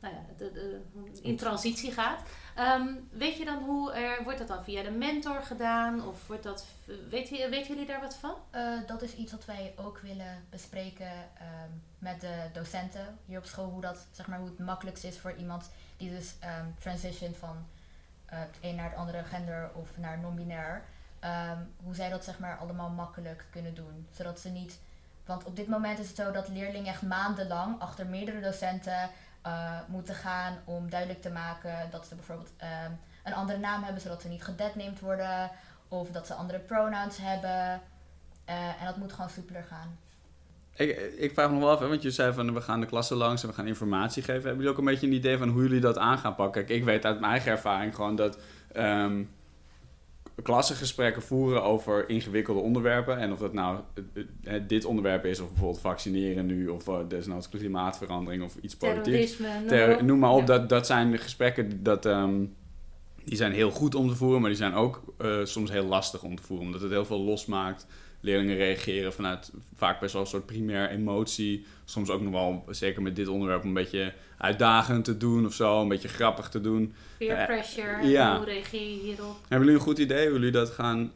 eh, 0.00 0.08
eh, 0.08 0.12
eh, 0.12 0.12
nou 0.12 0.14
ja, 0.14 0.20
de, 0.36 0.52
de, 0.52 1.20
in 1.22 1.36
transitie 1.36 1.92
gaat. 1.92 2.22
Ehm, 2.54 2.94
weet 3.10 3.36
je 3.36 3.44
dan 3.44 3.62
hoe 3.62 3.92
er, 3.92 4.22
wordt 4.22 4.38
dat 4.38 4.48
dan 4.48 4.64
via 4.64 4.82
de 4.82 4.90
mentor 4.90 5.42
gedaan? 5.42 6.06
Of 6.06 6.26
wordt 6.26 6.42
dat, 6.42 6.66
weet, 7.10 7.30
weten 7.30 7.66
jullie 7.66 7.86
daar 7.86 8.00
wat 8.00 8.16
van? 8.16 8.34
Eh, 8.50 8.72
dat 8.86 9.02
is 9.02 9.14
iets 9.14 9.32
wat 9.32 9.44
wij 9.44 9.72
ook 9.76 9.98
willen 9.98 10.44
bespreken 10.50 11.12
ehm, 11.38 11.70
met 11.98 12.20
de 12.20 12.48
docenten 12.52 13.18
hier 13.26 13.38
op 13.38 13.44
school. 13.44 13.68
Hoe, 13.70 13.80
dat, 13.80 14.06
zeg 14.12 14.26
maar, 14.26 14.38
hoe 14.38 14.48
het 14.48 14.58
makkelijkst 14.58 15.04
is 15.04 15.18
voor 15.18 15.34
iemand 15.34 15.70
die 15.96 16.10
dus 16.10 16.34
ehm 16.40 16.66
transition 16.78 17.34
van 17.34 17.66
eh, 18.26 18.38
het 18.38 18.58
een 18.60 18.74
naar 18.74 18.90
het 18.90 18.98
andere 18.98 19.22
gender 19.22 19.70
of 19.74 19.98
naar 19.98 20.18
non-binair. 20.18 20.82
Hoe 21.84 21.94
zij 21.94 22.08
dat 22.08 22.24
zeg 22.24 22.38
maar 22.38 22.56
allemaal 22.56 22.88
makkelijk 22.90 23.46
kunnen 23.50 23.74
doen. 23.74 24.06
Zodat 24.10 24.40
ze 24.40 24.48
niet... 24.48 24.78
Want 25.24 25.44
op 25.44 25.56
dit 25.56 25.68
moment 25.68 25.98
is 25.98 26.06
het 26.06 26.16
zo 26.16 26.30
dat 26.30 26.48
leerlingen 26.48 26.92
echt 26.92 27.02
maandenlang 27.02 27.80
achter 27.80 28.06
meerdere 28.06 28.40
docenten 28.40 29.10
eh, 29.42 29.78
moeten 29.88 30.14
gaan 30.14 30.58
om 30.64 30.90
duidelijk 30.90 31.22
te 31.22 31.30
maken 31.30 31.90
dat 31.90 32.06
ze 32.06 32.14
bijvoorbeeld 32.14 32.52
ehm, 32.56 32.90
een 33.24 33.34
andere 33.34 33.58
naam 33.58 33.82
hebben, 33.82 34.02
zodat 34.02 34.22
ze 34.22 34.28
niet 34.28 34.44
gedeadnamed 34.44 35.00
worden. 35.00 35.50
Of 35.88 36.10
dat 36.10 36.26
ze 36.26 36.34
andere 36.34 36.58
pronouns 36.58 37.16
hebben. 37.20 37.80
Eh, 38.44 38.80
en 38.80 38.84
dat 38.84 38.96
moet 38.96 39.12
gewoon 39.12 39.30
soepeler 39.30 39.64
gaan. 39.64 39.98
Ik, 40.74 40.96
ik 41.16 41.32
vraag 41.32 41.46
me 41.46 41.52
nog 41.52 41.62
wel 41.62 41.72
af, 41.72 41.80
hè, 41.80 41.88
want 41.88 42.02
je 42.02 42.10
zei 42.10 42.32
van 42.32 42.54
we 42.54 42.60
gaan 42.60 42.80
de 42.80 42.86
klassen 42.86 43.16
langs 43.16 43.42
en 43.42 43.48
we 43.48 43.54
gaan 43.54 43.66
informatie 43.66 44.22
geven. 44.22 44.42
Hebben 44.42 44.56
jullie 44.56 44.70
ook 44.70 44.78
een 44.78 44.84
beetje 44.84 45.06
een 45.06 45.12
idee 45.12 45.38
van 45.38 45.48
hoe 45.48 45.62
jullie 45.62 45.80
dat 45.80 45.98
aan 45.98 46.18
gaan 46.18 46.34
pakken? 46.34 46.64
Kijk, 46.64 46.78
ik 46.78 46.84
weet 46.84 47.04
uit 47.04 47.20
mijn 47.20 47.32
eigen 47.32 47.50
ervaring 47.50 47.94
gewoon 47.94 48.16
dat 48.16 48.38
ehm, 48.72 49.22
klassengesprekken 50.42 51.22
voeren 51.22 51.62
over 51.62 52.08
ingewikkelde 52.08 52.60
onderwerpen. 52.60 53.18
En 53.18 53.32
of 53.32 53.38
dat 53.38 53.52
nou 53.52 53.78
eh, 54.14 54.54
eh, 54.54 54.62
dit 54.66 54.84
onderwerp 54.84 55.24
is, 55.24 55.40
of 55.40 55.48
bijvoorbeeld 55.48 55.80
vaccineren 55.80 56.46
nu, 56.46 56.68
of 56.68 56.88
eh, 56.88 56.98
desnoods 57.08 57.48
klimaatverandering 57.48 58.42
of 58.42 58.56
iets. 58.60 58.76
Terrorisme, 58.76 59.48
noem 59.58 59.66
Ter- 59.68 60.04
noem 60.04 60.18
maar 60.18 60.32
op, 60.32 60.40
Ja. 60.40 60.46
dat, 60.46 60.68
dat 60.68 60.86
zijn 60.86 61.10
de 61.10 61.18
gesprekken 61.18 61.68
die- 61.68 61.82
dat, 61.82 62.06
ehm, 62.06 62.44
die 63.24 63.36
zijn 63.36 63.52
heel 63.52 63.70
goed 63.70 63.94
om 63.94 64.08
te 64.08 64.14
voeren, 64.16 64.40
maar 64.40 64.50
die 64.50 64.58
zijn 64.58 64.74
ook 64.74 65.02
soms 65.44 65.70
heel 65.70 65.84
lastig 65.86 66.22
om 66.22 66.36
te 66.36 66.42
voeren, 66.42 66.66
omdat 66.66 66.80
het 66.80 66.90
heel 66.90 67.04
veel 67.04 67.20
losmaakt. 67.20 67.86
Leerlingen 68.20 68.56
reageren 68.56 69.12
vanuit 69.12 69.50
vaak 69.76 70.00
best 70.00 70.12
wel 70.12 70.22
een 70.22 70.28
soort 70.28 70.46
primair 70.46 70.88
emotie. 70.90 71.66
Soms 71.84 72.10
ook 72.10 72.20
nog 72.20 72.32
wel, 72.32 72.64
zeker 72.68 73.02
met 73.02 73.16
dit 73.16 73.28
onderwerp, 73.28 73.64
een 73.64 73.72
beetje 73.74 74.12
uitdagend 74.38 75.04
te 75.04 75.16
doen 75.16 75.46
of 75.46 75.54
zo, 75.54 75.80
een 75.82 75.88
beetje 75.88 76.08
grappig 76.08 76.48
te 76.48 76.60
doen. 76.60 76.94
Peer 77.18 77.36
Eh, 77.36 77.44
pressure, 77.46 78.06
ja. 78.06 78.36
hoe 78.36 78.44
reageer 78.44 78.80
je 78.80 79.00
hierop? 79.00 79.36
Hebben 79.40 79.58
jullie 79.58 79.74
een 79.74 79.86
goed 79.86 79.98
idee 79.98 80.24
hoe 80.24 80.32
jullie 80.38 80.50
dat 80.52 80.70
gaan 80.70 81.12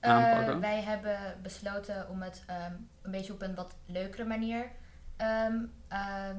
Eh, 0.00 0.10
aanpakken? 0.10 0.60
wij 0.60 0.80
hebben 0.82 1.18
besloten 1.42 2.06
om 2.10 2.22
het 2.22 2.42
ehm, 2.46 2.72
een 3.02 3.10
beetje 3.10 3.32
op 3.32 3.42
een 3.42 3.54
wat 3.54 3.74
leukere 3.86 4.24
manier 4.24 4.70
ehm, 5.16 5.54
ehm, 5.88 6.36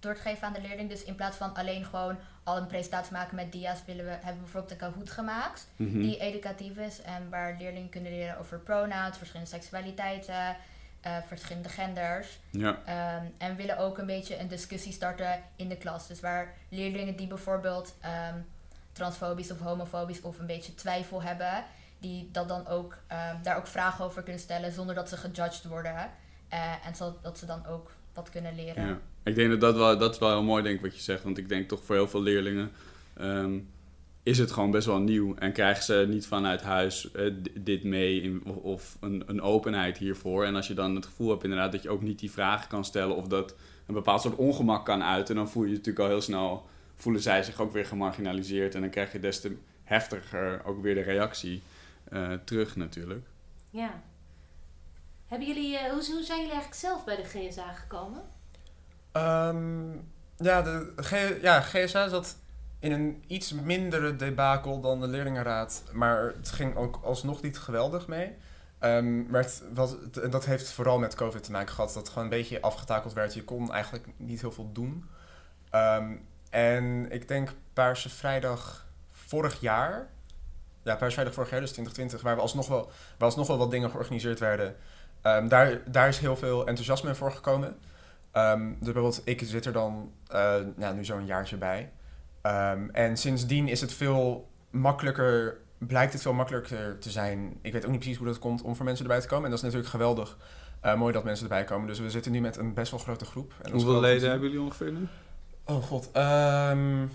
door 0.00 0.14
te 0.14 0.20
geven 0.20 0.46
aan 0.46 0.52
de 0.52 0.60
leerling. 0.60 0.88
Dus 0.90 1.04
in 1.04 1.14
plaats 1.14 1.36
van 1.36 1.54
alleen 1.54 1.84
gewoon 1.84 2.16
al 2.46 2.56
een 2.56 2.66
presentatie 2.66 3.12
maken 3.12 3.36
met 3.36 3.52
dia's, 3.52 3.78
willen 3.86 4.04
we, 4.04 4.10
hebben 4.10 4.34
we 4.34 4.40
bijvoorbeeld 4.40 4.72
een 4.72 4.78
Kahoot 4.78 5.10
gemaakt. 5.10 5.68
Mhm. 5.76 6.00
Die 6.00 6.18
educatief 6.18 6.76
is 6.76 7.02
en 7.02 7.30
waar 7.30 7.56
leerlingen 7.58 7.88
kunnen 7.88 8.12
leren 8.12 8.38
over 8.38 8.58
pronouns, 8.58 9.16
verschillende 9.16 9.50
seksualiteiten, 9.50 10.56
eh, 11.00 11.16
verschillende 11.26 11.68
genders. 11.68 12.38
Ja, 12.50 12.78
Ehm, 12.84 13.24
en 13.38 13.50
we 13.50 13.54
willen 13.54 13.78
ook 13.78 13.98
een 13.98 14.06
beetje 14.06 14.38
een 14.38 14.48
discussie 14.48 14.92
starten 14.92 15.42
in 15.56 15.68
de 15.68 15.76
klas. 15.76 16.06
Dus 16.06 16.20
waar 16.20 16.54
leerlingen 16.68 17.16
die 17.16 17.26
bijvoorbeeld 17.26 17.94
ehm, 18.00 18.38
transfobisch 18.92 19.50
of 19.50 19.58
homofobisch 19.58 20.20
of 20.20 20.38
een 20.38 20.46
beetje 20.46 20.74
twijfel 20.74 21.22
hebben, 21.22 21.64
die 21.98 22.28
dat 22.32 22.48
dan 22.48 22.66
ook, 22.66 22.98
ehm, 23.06 23.42
daar 23.42 23.56
ook 23.56 23.66
vragen 23.66 24.04
over 24.04 24.22
kunnen 24.22 24.42
stellen 24.42 24.72
zonder 24.72 24.94
dat 24.94 25.08
ze 25.08 25.16
gejudged 25.16 25.64
worden. 25.64 26.10
Eh, 26.48 26.86
en 26.86 26.94
zodat 26.94 27.22
dat 27.22 27.38
ze 27.38 27.46
dan 27.46 27.66
ook 27.66 27.90
wat 28.14 28.30
kunnen 28.30 28.54
leren. 28.54 28.86
ja. 28.86 28.98
Ik 29.26 29.34
denk 29.34 29.50
dat 29.50 29.60
dat 29.60 29.76
wel, 29.76 29.98
dat 29.98 30.12
is 30.12 30.18
wel 30.18 30.30
heel 30.30 30.42
mooi 30.42 30.62
denk 30.62 30.80
wat 30.80 30.96
je 30.96 31.02
zegt, 31.02 31.22
want 31.22 31.38
ik 31.38 31.48
denk 31.48 31.68
toch 31.68 31.84
voor 31.84 31.94
heel 31.94 32.08
veel 32.08 32.22
leerlingen 32.22 32.70
ehm, 33.14 33.58
is 34.22 34.38
het 34.38 34.50
gewoon 34.50 34.70
best 34.70 34.86
wel 34.86 34.98
nieuw 34.98 35.34
en 35.34 35.52
krijgen 35.52 35.84
ze 35.84 36.06
niet 36.08 36.26
vanuit 36.26 36.62
huis 36.62 37.10
eh, 37.10 37.32
dit 37.60 37.84
mee 37.84 38.20
in, 38.20 38.42
of, 38.44 38.56
of 38.56 38.96
een, 39.00 39.22
een 39.26 39.40
openheid 39.40 39.98
hiervoor. 39.98 40.44
En 40.44 40.54
als 40.54 40.66
je 40.66 40.74
dan 40.74 40.94
het 40.94 41.06
gevoel 41.06 41.30
hebt 41.30 41.44
inderdaad 41.44 41.72
dat 41.72 41.82
je 41.82 41.88
ook 41.88 42.02
niet 42.02 42.18
die 42.18 42.30
vragen 42.30 42.68
kan 42.68 42.84
stellen 42.84 43.16
of 43.16 43.26
dat 43.26 43.54
een 43.86 43.94
bepaald 43.94 44.20
soort 44.20 44.36
ongemak 44.36 44.84
kan 44.84 45.02
uiten, 45.02 45.34
dan 45.34 45.48
voel 45.48 45.62
je 45.62 45.68
je 45.68 45.76
natuurlijk 45.76 46.04
al 46.04 46.10
heel 46.10 46.20
snel, 46.20 46.66
voelen 46.94 47.22
zij 47.22 47.42
zich 47.42 47.60
ook 47.60 47.72
weer 47.72 47.86
gemarginaliseerd 47.86 48.74
en 48.74 48.80
dan 48.80 48.90
krijg 48.90 49.12
je 49.12 49.20
des 49.20 49.40
te 49.40 49.56
heftiger 49.84 50.64
ook 50.64 50.82
weer 50.82 50.94
de 50.94 51.00
reactie 51.00 51.62
eh, 52.04 52.32
terug 52.44 52.76
natuurlijk. 52.76 53.26
Ja. 53.70 54.02
Hebben 55.26 55.48
jullie, 55.48 55.76
eh, 55.76 55.90
hoe, 55.90 56.12
hoe 56.12 56.22
zijn 56.22 56.40
jullie 56.40 56.54
eigenlijk 56.54 56.74
zelf 56.74 57.04
bij 57.04 57.16
de 57.16 57.24
GSA 57.24 57.72
gekomen? 57.72 58.22
Ehm, 59.16 59.92
ja, 60.36 60.62
de 60.62 61.38
ja, 61.42 61.60
GSA 61.60 62.08
zat 62.08 62.36
in 62.78 62.92
een 62.92 63.24
iets 63.26 63.52
mindere 63.52 64.16
debakel 64.16 64.80
dan 64.80 65.00
de 65.00 65.06
leerlingenraad. 65.06 65.82
Maar 65.92 66.22
het 66.24 66.50
ging 66.50 66.76
ook 66.76 67.00
alsnog 67.02 67.42
niet 67.42 67.58
geweldig 67.58 68.06
mee. 68.06 68.32
Ehm, 68.78 69.26
maar 69.30 69.42
het 69.42 69.62
was, 69.74 69.94
dat 70.30 70.44
heeft 70.44 70.70
vooral 70.70 70.98
met 70.98 71.14
COVID 71.14 71.44
te 71.44 71.50
maken 71.50 71.74
gehad. 71.74 71.88
Dat 71.88 72.02
het 72.02 72.08
gewoon 72.08 72.24
een 72.24 72.38
beetje 72.38 72.60
afgetakeld 72.60 73.12
werd. 73.12 73.34
Je 73.34 73.44
kon 73.44 73.72
eigenlijk 73.72 74.06
niet 74.16 74.40
heel 74.40 74.52
veel 74.52 74.72
doen. 74.72 75.08
Ehm, 75.70 76.12
en 76.50 77.12
ik 77.12 77.28
denk 77.28 77.52
Paarse 77.72 78.08
Vrijdag 78.08 78.86
vorig 79.12 79.60
jaar... 79.60 80.08
Ja, 80.82 80.96
Paarse 80.96 81.14
Vrijdag 81.14 81.34
vorig 81.34 81.50
jaar, 81.50 81.60
dus 81.60 81.72
2020... 81.72 82.22
waar 82.22 82.36
we 82.36 82.42
alsnog 82.42 82.68
wel, 82.68 82.84
waar 83.18 83.28
alsnog 83.28 83.46
wel 83.46 83.58
wat 83.58 83.70
dingen 83.70 83.90
georganiseerd 83.90 84.38
werden... 84.38 84.76
Daar, 85.48 85.82
daar 85.90 86.08
is 86.08 86.18
heel 86.18 86.36
veel 86.36 86.66
enthousiasme 86.66 87.14
voor 87.14 87.32
gekomen. 87.32 87.76
Ehm, 88.36 88.68
dus 88.68 88.78
bijvoorbeeld, 88.92 89.20
ik 89.24 89.40
zit 89.44 89.66
er 89.66 89.72
dan 89.72 90.12
eh, 90.26 90.54
nou, 90.76 90.94
nu 90.94 91.04
zo'n 91.04 91.26
jaartje 91.26 91.56
bij. 91.56 91.92
Ehm, 92.42 92.88
en 92.92 93.16
sindsdien 93.16 93.68
is 93.68 93.80
het 93.80 93.92
veel 93.92 94.48
makkelijker, 94.70 95.56
blijkt 95.78 96.12
het 96.12 96.22
veel 96.22 96.32
makkelijker 96.32 96.98
te 96.98 97.10
zijn. 97.10 97.58
Ik 97.62 97.72
weet 97.72 97.84
ook 97.84 97.90
niet 97.90 97.98
precies 98.00 98.18
hoe 98.18 98.26
dat 98.26 98.38
komt 98.38 98.62
om 98.62 98.76
voor 98.76 98.84
mensen 98.84 99.04
erbij 99.04 99.20
te 99.20 99.26
komen. 99.26 99.44
En 99.44 99.50
dat 99.50 99.58
is 99.58 99.64
natuurlijk 99.64 99.90
geweldig. 99.92 100.36
eh, 100.80 100.94
mooi 100.96 101.12
dat 101.12 101.24
mensen 101.24 101.44
erbij 101.44 101.64
komen. 101.64 101.86
Dus 101.86 101.98
we 101.98 102.10
zitten 102.10 102.32
nu 102.32 102.40
met 102.40 102.56
een 102.56 102.74
best 102.74 102.90
wel 102.90 103.00
grote 103.00 103.24
groep. 103.24 103.52
En 103.62 103.72
Hoeveel 103.72 104.00
leden 104.00 104.30
hebben 104.30 104.48
jullie 104.48 104.64
ongeveer 104.64 104.92
nu? 104.92 105.06
Oh 105.64 105.82
god. 105.82 106.10
ehm, 106.12 107.02
eh, 107.02 107.08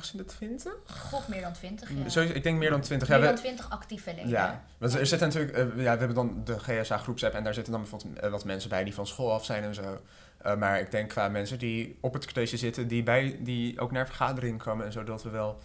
ergens 0.00 0.12
in 0.12 0.18
de 0.18 0.24
20? 0.24 0.72
God, 1.10 1.28
meer 1.28 1.40
dan 1.40 1.52
20 1.52 1.90
jaar. 1.90 2.10
Sowieso, 2.10 2.34
ik 2.34 2.42
denk 2.42 2.58
meer 2.58 2.70
dan 2.70 2.80
20. 2.80 3.08
meer 3.08 3.18
ja, 3.18 3.24
dan 3.24 3.34
we- 3.34 3.40
20 3.40 3.70
actieve 3.70 4.14
leden. 4.14 4.28
Ja, 4.28 4.64
want 4.78 4.94
er 4.94 5.06
zitten 5.06 5.28
natuurlijk, 5.28 5.56
eh, 5.56 5.64
ja, 5.64 5.92
we 5.92 5.98
hebben 5.98 6.14
dan 6.14 6.40
de 6.44 6.58
GSA 6.58 6.98
groepsapp 6.98 7.34
en 7.34 7.44
daar 7.44 7.54
zitten 7.54 7.72
dan 7.72 7.82
bijvoorbeeld 7.82 8.18
eh, 8.18 8.30
wat 8.30 8.44
mensen 8.44 8.70
bij 8.70 8.84
die 8.84 8.94
van 8.94 9.06
school 9.06 9.32
af 9.32 9.44
zijn 9.44 9.62
en 9.62 9.74
zo. 9.74 10.00
Eh, 10.38 10.56
maar 10.56 10.80
ik 10.80 10.90
denk 10.90 11.08
qua 11.08 11.28
mensen 11.28 11.58
die 11.58 11.98
op 12.00 12.12
het 12.12 12.32
college 12.32 12.56
zitten, 12.56 12.88
die, 12.88 13.02
bij, 13.02 13.38
die 13.40 13.80
ook 13.80 13.90
naar 13.90 14.06
vergaderingen 14.06 14.58
komen 14.58 14.86
en 14.86 14.92
zo, 14.92 15.04
dat 15.04 15.22
we 15.22 15.30
wel 15.30 15.58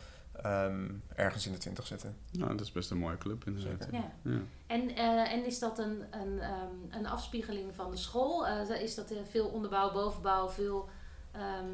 ehm, 0.43 0.89
ergens 1.15 1.45
in 1.45 1.51
de 1.51 1.57
20 1.57 1.87
zitten. 1.87 2.17
Nou, 2.31 2.51
dat 2.51 2.61
is 2.61 2.71
best 2.71 2.91
een 2.91 2.97
mooie 2.97 3.17
club 3.17 3.45
inderdaad. 3.45 3.87
Zeker. 3.91 3.93
Ja. 3.97 4.11
Ja. 4.31 4.39
En, 4.67 4.95
eh, 4.95 5.31
en 5.33 5.45
is 5.45 5.59
dat 5.59 5.79
een, 5.79 6.03
een, 6.11 6.39
ehm, 6.39 6.97
een 6.97 7.07
afspiegeling 7.07 7.75
van 7.75 7.91
de 7.91 7.97
school? 7.97 8.47
Eh, 8.47 8.81
is 8.81 8.95
dat 8.95 9.13
veel 9.29 9.47
onderbouw, 9.47 9.91
bovenbouw, 9.91 10.49
veel... 10.49 10.89
ehm, 11.31 11.65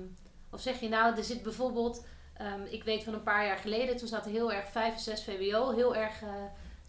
of 0.49 0.61
zeg 0.61 0.79
je 0.79 0.89
nou, 0.89 1.17
er 1.17 1.23
zit 1.23 1.43
bijvoorbeeld... 1.43 2.05
ehm, 2.45 2.61
ik 2.69 2.83
weet 2.83 3.03
van 3.03 3.13
een 3.13 3.23
paar 3.23 3.45
jaar 3.45 3.57
geleden, 3.57 3.97
toen 3.97 4.07
zaten 4.07 4.31
heel 4.31 4.53
erg 4.53 4.69
5 4.69 4.93
en 4.93 4.99
6 4.99 5.23
VWO, 5.23 5.71
heel 5.75 5.95
erg... 5.95 6.21
eh, 6.21 6.29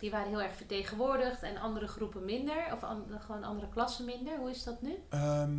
die 0.02 0.10
waren 0.10 0.28
heel 0.28 0.42
erg 0.42 0.54
vertegenwoordigd 0.54 1.42
en 1.42 1.56
andere 1.56 1.86
groepen 1.86 2.24
minder. 2.24 2.56
Of 2.72 2.80
gewoon 3.20 3.44
andere 3.44 3.68
klassen 3.68 4.04
minder. 4.04 4.36
Hoe 4.38 4.50
is 4.50 4.64
dat 4.64 4.82
nu? 4.82 4.94
Ehm, 5.08 5.50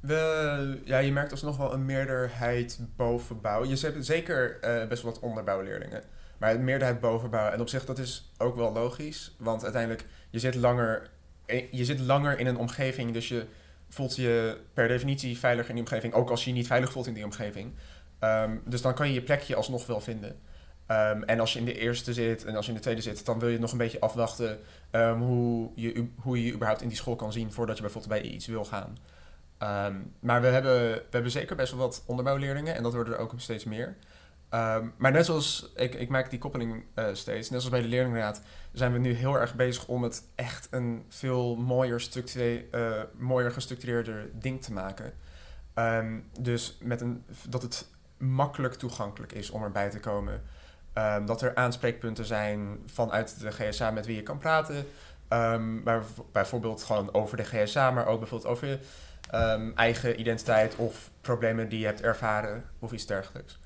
we, 0.00 0.80
ja, 0.84 0.98
je 0.98 1.12
merkt 1.12 1.30
alsnog 1.30 1.56
wel 1.56 1.72
een 1.72 1.84
meerderheid 1.84 2.78
bovenbouw. 2.96 3.64
Je 3.64 3.76
hebt 3.80 4.06
zeker 4.06 4.60
eh, 4.60 4.88
best 4.88 5.02
wel 5.02 5.12
wat 5.12 5.22
onderbouwleerlingen. 5.22 6.02
Maar 6.38 6.54
een 6.54 6.64
meerderheid 6.64 7.00
bovenbouw. 7.00 7.50
En 7.50 7.60
op 7.60 7.68
zich, 7.68 7.84
dat 7.84 7.98
is 7.98 8.32
ook 8.38 8.56
wel 8.56 8.72
logisch. 8.72 9.34
Want 9.38 9.62
uiteindelijk, 9.62 10.06
je 10.30 10.38
zit 10.38 10.54
langer, 10.54 11.10
eh, 11.46 11.72
je 11.72 11.84
zit 11.84 12.00
langer 12.00 12.38
in 12.38 12.46
een 12.46 12.58
omgeving. 12.58 13.12
Dus 13.12 13.28
je 13.28 13.46
voelt 13.88 14.16
je 14.16 14.60
per 14.72 14.88
definitie 14.88 15.38
veiliger 15.38 15.70
in 15.70 15.76
die 15.76 15.84
omgeving. 15.84 16.14
Ook 16.14 16.30
als 16.30 16.44
je 16.44 16.50
je 16.50 16.56
niet 16.56 16.66
veilig 16.66 16.92
voelt 16.92 17.06
in 17.06 17.14
die 17.14 17.24
omgeving. 17.24 17.74
Ehm, 18.24 18.56
dus 18.64 18.82
dan 18.82 18.94
kan 18.94 19.08
je 19.08 19.14
je 19.14 19.22
plekje 19.22 19.54
alsnog 19.54 19.86
wel 19.86 20.00
vinden. 20.00 20.38
Ehm, 20.86 21.22
en 21.22 21.40
als 21.40 21.52
je 21.52 21.58
in 21.58 21.64
de 21.64 21.78
eerste 21.78 22.12
zit 22.12 22.44
en 22.44 22.56
als 22.56 22.64
je 22.64 22.70
in 22.70 22.76
de 22.76 22.82
tweede 22.82 23.00
zit, 23.00 23.26
dan 23.26 23.38
wil 23.38 23.48
je 23.48 23.58
nog 23.58 23.72
een 23.72 23.78
beetje 23.78 24.00
afwachten 24.00 24.58
ehm, 24.90 25.18
hoe, 25.18 25.70
je, 25.74 26.08
hoe 26.16 26.44
je 26.44 26.52
überhaupt 26.52 26.82
in 26.82 26.88
die 26.88 26.96
school 26.96 27.16
kan 27.16 27.32
zien 27.32 27.52
voordat 27.52 27.76
je 27.76 27.82
bijvoorbeeld 27.82 28.22
bij 28.22 28.30
iets 28.30 28.46
wil 28.46 28.64
gaan. 28.64 28.96
Maar 30.20 30.40
we 30.40 30.46
hebben, 30.46 30.80
we 30.90 31.04
hebben 31.10 31.30
zeker 31.30 31.56
best 31.56 31.72
wel 31.72 31.80
wat 31.80 32.02
onderbouwleerlingen 32.06 32.74
en 32.74 32.82
dat 32.82 32.94
worden 32.94 33.14
er 33.14 33.20
ook 33.20 33.32
steeds 33.36 33.64
meer. 33.64 33.96
Maar 34.96 35.12
net 35.12 35.24
zoals, 35.26 35.72
ik, 35.76 35.94
ik 35.94 36.08
maak 36.08 36.30
die 36.30 36.38
koppeling 36.38 36.84
eh, 36.94 37.06
steeds, 37.12 37.50
net 37.50 37.60
zoals 37.60 37.68
bij 37.68 37.82
de 37.82 37.88
leerlingenraad, 37.88 38.40
zijn 38.72 38.92
we 38.92 38.98
nu 38.98 39.12
heel 39.12 39.38
erg 39.38 39.54
bezig 39.54 39.86
om 39.86 40.02
het 40.02 40.22
echt 40.34 40.68
een 40.70 41.04
veel 41.08 41.56
mooier, 41.56 42.08
eh, 42.70 43.02
mooier 43.18 43.50
gestructureerder 43.50 44.30
ding 44.32 44.62
te 44.62 44.72
maken. 44.72 45.12
Dus 46.40 46.78
met 46.80 47.00
een, 47.00 47.24
dat 47.48 47.62
het 47.62 47.88
makkelijk 48.16 48.74
toegankelijk 48.74 49.32
is 49.32 49.50
om 49.50 49.62
erbij 49.62 49.90
te 49.90 50.00
komen. 50.00 50.42
Ehm, 50.92 51.26
dat 51.26 51.42
er 51.42 51.54
aanspreekpunten 51.54 52.24
zijn 52.24 52.82
vanuit 52.86 53.40
de 53.40 53.50
GSA 53.50 53.90
met 53.90 54.06
wie 54.06 54.16
je 54.16 54.22
kan 54.22 54.38
praten. 54.38 54.86
Ehm, 55.28 55.82
maar 55.82 56.02
bijvoorbeeld 56.32 56.82
gewoon 56.82 57.14
over 57.14 57.36
de 57.36 57.44
GSA, 57.44 57.90
maar 57.90 58.06
ook 58.06 58.18
bijvoorbeeld 58.18 58.50
over 58.50 58.66
je 58.66 58.78
ehm, 59.30 59.70
eigen 59.74 60.20
identiteit 60.20 60.76
of 60.76 61.10
problemen 61.20 61.68
die 61.68 61.78
je 61.78 61.86
hebt 61.86 62.02
ervaren 62.02 62.64
of 62.78 62.92
iets 62.92 63.06
dergelijks. 63.06 63.58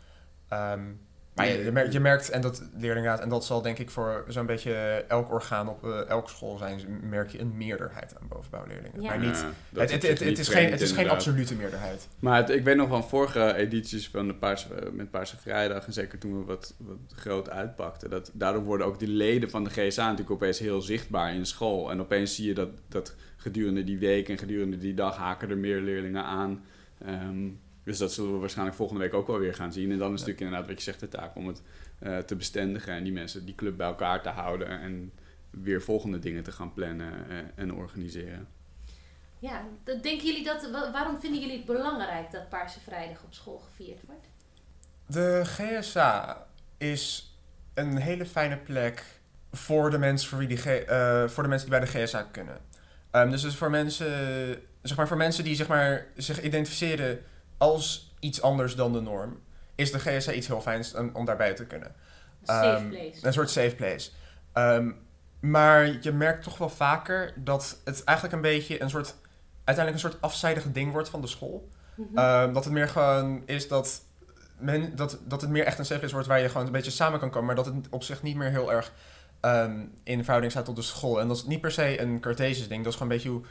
Maar 1.39 1.49
je, 1.49 1.65
je, 1.65 1.73
merkt, 1.73 1.93
je 1.93 2.01
merkt, 2.01 2.31
en 2.31 2.41
dat 2.41 2.63
leerlingraad, 2.77 3.21
en 3.21 3.29
dat 3.29 3.45
zal 3.45 3.63
denk 3.63 3.79
ik 3.79 3.91
voor 3.91 4.25
zo'n 4.29 4.47
beetje 4.47 4.73
elk 5.09 5.31
orgaan 5.33 5.69
op 5.69 5.85
eh, 5.85 6.09
elke 6.09 6.31
school 6.31 6.57
zijn, 6.57 6.81
merk 7.03 7.31
je 7.31 7.41
een 7.41 7.57
meerderheid 7.57 8.15
aan 8.21 8.29
bovenbouwleerlingen. 8.29 9.03
Ja. 9.03 9.09
Maar 9.09 9.19
niet, 9.19 9.45
Ja, 9.73 9.81
het, 9.81 10.03
is 10.05 10.09
het, 10.09 10.25
niet 10.25 10.39
is 10.39 10.49
geen, 10.49 10.71
het 10.71 10.81
is 10.81 10.93
geen 10.93 11.09
absolute 11.11 11.55
meerderheid. 11.55 12.09
Maar 12.19 12.37
het- 12.37 12.51
ik 12.51 12.65
weet 12.65 12.77
nog 12.77 12.89
van 12.89 13.09
vorige 13.09 13.55
edities 13.55 14.09
van 14.09 14.27
de 14.27 14.35
Paarse, 14.35 14.75
eh, 14.75 14.91
met 14.93 15.11
Paarse 15.11 15.37
Vrijdag, 15.39 15.87
en 15.87 15.93
zeker 15.93 16.19
toen 16.19 16.39
we 16.39 16.45
wat, 16.45 16.75
wat 16.79 16.97
groot 17.15 17.51
uitpakten, 17.51 18.11
dat 18.11 18.31
daardoor 18.35 18.63
worden 18.65 18.87
ook 18.87 18.99
die 18.99 19.09
leden 19.09 19.51
van 19.51 19.65
de 19.65 19.71
GSA 19.71 20.03
natuurlijk 20.03 20.31
opeens 20.31 20.59
heel 20.59 20.81
zichtbaar 20.81 21.35
in 21.35 21.47
school. 21.47 21.91
En 21.91 22.01
opeens 22.01 22.35
zie 22.35 22.47
je 22.47 22.55
dat, 22.55 22.69
dat 22.89 23.15
gedurende 23.37 23.85
die 23.85 23.99
week 23.99 24.29
en 24.29 24.39
gedurende 24.39 24.79
die 24.79 24.95
dag 24.95 25.17
haken 25.17 25.51
er 25.51 25.59
meer 25.59 25.81
leerlingen 25.81 26.25
aan. 26.25 26.65
Ehm, 27.05 27.49
dus 27.89 27.99
dat 27.99 28.13
zullen 28.13 28.33
we 28.33 28.39
waarschijnlijk 28.39 28.77
volgende 28.77 29.03
week 29.03 29.15
ook 29.15 29.27
wel 29.27 29.39
weer 29.39 29.55
gaan 29.55 29.73
zien. 29.73 29.91
En 29.93 29.99
dan 29.99 30.07
is 30.13 30.19
natuurlijk 30.21 30.41
inderdaad 30.41 30.69
wat 30.69 30.77
je 30.77 30.83
zegt 30.85 31.01
de 31.01 31.09
taak 31.09 31.37
om 31.37 31.47
het 31.47 31.63
eh, 31.99 32.19
te 32.19 32.37
bestendigen 32.37 32.93
en 32.93 33.03
die 33.05 33.13
mensen, 33.13 33.45
die 33.45 33.55
club 33.55 33.77
bij 33.77 33.87
elkaar 33.87 34.23
te 34.23 34.29
houden 34.29 34.69
en 34.81 35.13
weer 35.51 35.83
volgende 35.83 36.19
dingen 36.19 36.43
te 36.43 36.53
gaan 36.53 36.73
plannen 36.73 37.13
eh, 37.31 37.37
en 37.55 37.75
organiseren. 37.75 38.49
Ja, 39.39 39.63
dat- 39.85 40.03
denken 40.03 40.27
jullie 40.27 40.45
dat, 40.45 40.71
wa- 40.71 40.93
waarom 40.93 41.21
vinden 41.21 41.41
jullie 41.41 41.57
het 41.57 41.67
belangrijk 41.67 42.31
dat 42.31 42.49
Paarse 42.49 42.81
Vrijdag 42.81 43.23
op 43.25 43.35
school 43.35 43.59
gevierd 43.59 44.01
wordt? 44.07 44.27
De 45.07 45.41
GSA 45.45 46.47
is 46.79 47.33
een 47.75 47.97
hele 47.97 48.27
fijne 48.27 48.57
plek 48.57 49.05
voor 49.53 49.91
de 49.91 49.99
mensen, 49.99 50.29
voor 50.29 50.39
wie 50.39 50.49
die 50.49 50.57
G- 50.57 50.67
eh, 50.67 51.29
voor 51.29 51.43
de 51.43 51.49
mensen 51.49 51.71
die 51.71 51.79
bij 51.79 51.89
de 51.89 51.99
GSA 52.07 52.23
kunnen. 52.23 52.59
Ehm, 53.11 53.31
dus, 53.31 53.43
dus 53.43 53.57
voor 53.57 53.71
mensen, 53.71 54.07
zeg 54.83 54.97
maar, 54.97 55.09
voor 55.09 55.17
mensen 55.17 55.45
die 55.45 55.55
zeg 55.55 55.69
maar, 55.69 56.07
zich 56.17 56.43
identificeren 56.43 57.21
als 57.59 58.15
iets 58.21 58.43
anders 58.43 58.75
dan 58.75 58.93
de 58.93 59.01
norm, 59.01 59.41
is 59.75 59.93
de 59.93 59.99
GSA 59.99 60.33
iets 60.33 60.47
heel 60.47 60.61
fijns 60.61 60.95
om, 60.95 61.11
om 61.13 61.25
daarbij 61.25 61.55
te 61.55 61.67
kunnen. 61.67 61.89
Een 61.89 62.47
safe 62.47 62.77
Ehm, 62.77 62.89
place. 62.89 63.27
Een 63.27 63.33
soort 63.33 63.51
safe 63.51 63.75
place. 63.75 64.11
Ehm, 64.53 64.91
maar 65.41 65.99
je 66.01 66.13
merkt 66.13 66.43
toch 66.45 66.59
wel 66.59 66.69
vaker 66.69 67.33
dat 67.37 67.81
het 67.85 68.05
eigenlijk 68.05 68.37
een 68.37 68.43
beetje 68.43 68.83
een 68.83 68.91
soort, 68.91 69.15
uiteindelijk 69.65 70.05
een 70.05 70.11
soort 70.11 70.23
afzijdig 70.23 70.73
ding 70.73 70.93
wordt 70.93 71.09
van 71.09 71.21
de 71.21 71.27
school. 71.27 71.69
Mhm. 71.95 72.19
Ehm, 72.19 72.53
dat 72.53 72.65
het 72.65 72.73
meer 72.73 72.89
gewoon 72.89 73.43
is 73.47 73.69
dat, 73.69 74.03
men, 74.59 74.97
dat, 74.97 75.19
dat 75.25 75.41
het 75.41 75.51
meer 75.51 75.65
echt 75.65 75.79
een 75.79 75.85
safe 75.85 75.99
place 75.99 76.15
wordt 76.15 76.29
waar 76.29 76.41
je 76.41 76.49
gewoon 76.49 76.67
een 76.67 76.73
beetje 76.73 76.91
samen 76.91 77.19
kan 77.19 77.31
komen. 77.31 77.47
Maar 77.47 77.65
dat 77.65 77.67
het 77.67 77.75
op 77.91 78.03
zich 78.03 78.23
niet 78.23 78.37
meer 78.37 78.51
heel 78.51 78.73
erg 78.73 78.93
in 80.03 80.19
verhouding 80.19 80.53
staat 80.53 80.65
tot 80.65 80.77
de 80.77 80.83
school. 80.83 81.21
En 81.21 81.29
dat 81.29 81.37
is 81.37 81.45
niet 81.45 81.61
per 81.61 81.73
se 81.73 82.01
een 82.01 82.21
Cartesisch 82.21 82.69
ding. 82.69 82.85
Dat 82.85 82.93
is 82.93 82.99
gewoon 82.99 83.13
een 83.13 83.19
beetje 83.23 83.31
hoe 83.31 83.45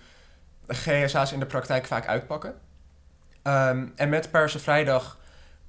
GSA's 0.68 1.32
in 1.32 1.40
de 1.40 1.46
praktijk 1.46 1.86
vaak 1.86 2.08
uitpakken. 2.08 2.56
Ehm, 3.48 3.88
en 3.96 4.10
met 4.10 4.32
Paarse 4.32 4.60
Vrijdag 4.60 5.18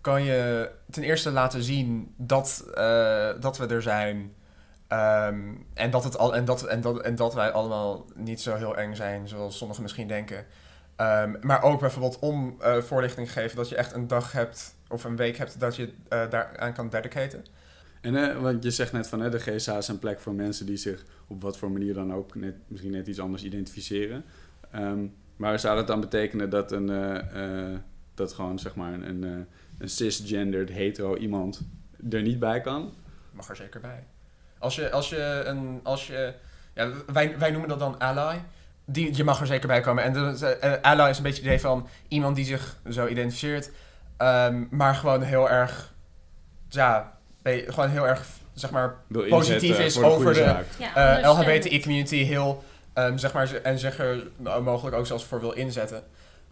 kan 0.00 0.22
je 0.22 0.70
ten 0.90 1.02
eerste 1.02 1.30
laten 1.30 1.62
zien 1.62 2.14
dat, 2.16 2.64
eh, 2.74 3.30
dat 3.40 3.58
we 3.58 3.66
er 3.66 3.82
zijn. 3.82 4.34
Ehm, 4.88 5.38
en, 5.74 5.90
dat 5.90 6.04
het 6.04 6.18
al, 6.18 6.34
en, 6.34 6.44
dat, 6.44 6.66
en, 6.66 6.80
dat, 6.80 7.00
en 7.00 7.14
dat 7.14 7.34
wij 7.34 7.50
allemaal 7.50 8.06
niet 8.14 8.40
zo 8.40 8.54
heel 8.54 8.76
eng 8.76 8.94
zijn, 8.94 9.28
zoals 9.28 9.56
sommigen 9.56 9.82
misschien 9.82 10.08
denken. 10.08 10.46
Ehm, 10.96 11.34
maar 11.40 11.62
ook 11.62 11.80
bijvoorbeeld 11.80 12.18
om 12.18 12.56
eh, 12.60 12.82
voorlichting 12.82 13.32
geven 13.32 13.56
dat 13.56 13.68
je 13.68 13.76
echt 13.76 13.92
een 13.92 14.06
dag 14.06 14.32
hebt 14.32 14.74
of 14.88 15.04
een 15.04 15.16
week 15.16 15.36
hebt 15.36 15.60
dat 15.60 15.76
je 15.76 15.92
eh 16.08 16.30
daaraan 16.30 16.72
kan 16.72 16.88
dedicaten. 16.88 17.44
En 18.00 18.16
eh, 18.16 18.40
want 18.40 18.62
je 18.62 18.70
zegt 18.70 18.92
net 18.92 19.08
van 19.08 19.30
de 19.30 19.40
GSA 19.40 19.76
is 19.76 19.88
een 19.88 19.98
plek 19.98 20.20
voor 20.20 20.34
mensen 20.34 20.66
die 20.66 20.76
zich 20.76 21.04
op 21.26 21.42
wat 21.42 21.58
voor 21.58 21.70
manier 21.70 21.94
dan 21.94 22.14
ook 22.14 22.34
net, 22.34 22.54
misschien 22.66 22.92
net 22.92 23.06
iets 23.06 23.20
anders 23.20 23.42
identificeren. 23.42 24.24
Ehm, 24.70 25.06
maar 25.38 25.58
zou 25.58 25.76
dat 25.76 25.86
dan 25.86 26.00
betekenen 26.00 26.50
dat 26.50 26.72
een 26.72 26.90
eh, 26.90 27.64
eh, 27.72 27.78
dat 28.14 28.32
gewoon 28.32 28.58
zeg 28.58 28.74
maar 28.74 28.92
een, 28.92 29.08
een, 29.08 29.24
eh, 29.24 29.30
een 29.78 29.88
cisgendered 29.88 30.68
hetero 30.70 31.16
iemand 31.16 31.60
er 32.10 32.22
niet 32.22 32.38
bij 32.38 32.60
kan? 32.60 32.92
Mag 33.30 33.48
er 33.48 33.56
zeker 33.56 33.80
bij. 33.80 34.04
Als 34.58 34.74
je, 34.74 34.90
als 34.90 35.08
je 35.08 35.42
een, 35.46 35.80
als 35.82 36.06
je, 36.06 36.34
ja, 36.74 36.88
wij, 37.12 37.38
wij 37.38 37.50
noemen 37.50 37.68
dat 37.68 37.78
dan 37.78 37.98
ally. 37.98 38.42
Die, 38.84 39.16
je 39.16 39.24
mag 39.24 39.40
er 39.40 39.46
zeker 39.46 39.68
bij 39.68 39.80
komen. 39.80 40.04
En 40.04 40.12
de, 40.12 40.78
ally 40.82 41.10
is 41.10 41.16
een 41.16 41.22
beetje 41.22 41.38
het 41.38 41.46
idee 41.46 41.60
van 41.60 41.88
iemand 42.08 42.36
die 42.36 42.44
zich 42.44 42.76
zo 42.90 43.06
identificeert, 43.06 43.70
ehm, 44.16 44.64
maar 44.70 44.94
gewoon 44.94 45.22
heel 45.22 45.50
erg, 45.50 45.94
ja, 46.68 47.18
gewoon 47.44 47.88
heel 47.88 48.06
erg, 48.08 48.26
zeg 48.54 48.70
maar, 48.70 48.94
Positief 49.28 49.78
is 49.78 49.94
de 49.94 50.04
over 50.04 50.34
de- 50.34 50.40
ja, 50.40 50.56
eh 50.94 51.28
ondersteunend. 51.28 51.64
LHBTI-community 51.64 52.16
heel, 52.24 52.64
ehm, 53.06 53.16
zeg 53.16 53.32
maar, 53.32 53.54
en 53.54 53.78
zich 53.78 53.98
er 53.98 54.26
nou, 54.36 54.62
mogelijk 54.62 54.96
ook 54.96 55.06
zelfs 55.06 55.24
voor 55.24 55.40
wil 55.40 55.52
inzetten. 55.52 56.02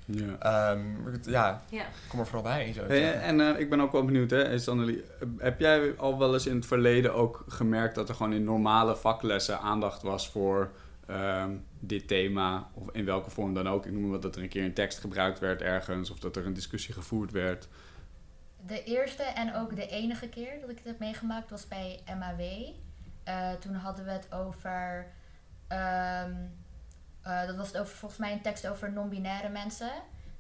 Ja. 0.04 0.36
Ehm, 0.38 0.80
ja, 1.22 1.62
Ja. 1.70 1.84
kom 2.08 2.20
er 2.20 2.26
vooral 2.26 2.42
bij. 2.42 2.72
Zo 2.72 2.84
Hey, 2.86 3.20
en 3.20 3.40
eh, 3.40 3.60
ik 3.60 3.70
ben 3.70 3.80
ook 3.80 3.92
wel 3.92 4.04
benieuwd, 4.04 4.30
hè, 4.30 4.50
is 4.50 4.68
Annelie, 4.68 5.04
heb 5.38 5.60
jij 5.60 5.94
al 5.96 6.18
wel 6.18 6.32
eens 6.34 6.46
in 6.46 6.56
het 6.56 6.66
verleden 6.66 7.14
ook 7.14 7.44
gemerkt 7.48 7.94
dat 7.94 8.08
er 8.08 8.14
gewoon 8.14 8.32
in 8.32 8.44
normale 8.44 8.96
vaklessen 8.96 9.60
aandacht 9.60 10.02
was 10.02 10.28
voor 10.30 10.70
ehm, 11.06 11.50
dit 11.80 12.08
thema, 12.08 12.68
of 12.74 12.84
in 12.92 13.04
welke 13.04 13.30
vorm 13.30 13.54
dan 13.54 13.68
ook? 13.68 13.86
Ik 13.86 13.92
noem 13.92 14.02
maar 14.02 14.10
wat 14.10 14.22
dat 14.22 14.36
er 14.36 14.42
een 14.42 14.48
keer 14.48 14.64
een 14.64 14.72
tekst 14.74 14.98
gebruikt 14.98 15.38
werd 15.38 15.62
ergens, 15.62 16.10
of 16.10 16.18
dat 16.18 16.36
er 16.36 16.46
een 16.46 16.54
discussie 16.54 16.94
gevoerd 16.94 17.30
werd. 17.32 17.68
De 18.66 18.84
eerste 18.84 19.22
en 19.22 19.54
ook 19.54 19.76
de 19.76 19.86
enige 19.88 20.28
keer 20.28 20.60
dat 20.60 20.70
ik 20.70 20.76
het 20.76 20.86
heb 20.86 20.98
meegemaakt 20.98 21.50
was 21.50 21.68
bij 21.68 22.00
MAW. 22.18 22.40
Eh, 23.24 23.52
toen 23.60 23.74
hadden 23.74 24.04
we 24.04 24.10
het 24.10 24.32
over. 24.32 25.06
Ehm, 25.68 26.34
eh, 27.22 27.46
dat 27.46 27.56
was 27.56 27.66
het 27.66 27.78
over 27.78 27.96
volgens 27.96 28.20
mij 28.20 28.32
een 28.32 28.42
tekst 28.42 28.68
over 28.68 28.92
non-binaire 28.92 29.48
mensen. 29.48 29.90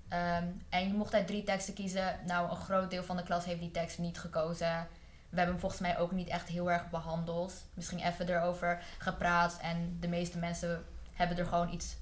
Ehm, 0.08 0.44
en 0.68 0.86
je 0.86 0.94
mocht 0.94 1.14
uit 1.14 1.26
drie 1.26 1.42
teksten 1.42 1.74
kiezen. 1.74 2.18
Nou, 2.26 2.50
een 2.50 2.56
groot 2.56 2.90
deel 2.90 3.02
van 3.02 3.16
de 3.16 3.22
klas 3.22 3.44
heeft 3.44 3.60
die 3.60 3.70
tekst 3.70 3.98
niet 3.98 4.18
gekozen. 4.18 4.88
We 5.28 5.36
hebben 5.36 5.54
hem 5.54 5.60
volgens 5.60 5.80
mij 5.80 5.98
ook 5.98 6.12
niet 6.12 6.28
echt 6.28 6.48
heel 6.48 6.70
erg 6.70 6.90
behandeld. 6.90 7.52
Misschien 7.74 7.98
even 8.00 8.28
erover 8.28 8.82
gepraat. 8.98 9.58
En 9.62 9.96
de 10.00 10.08
meeste 10.08 10.38
mensen 10.38 10.84
hebben 11.12 11.38
er 11.38 11.46
gewoon 11.46 11.72
iets, 11.72 11.96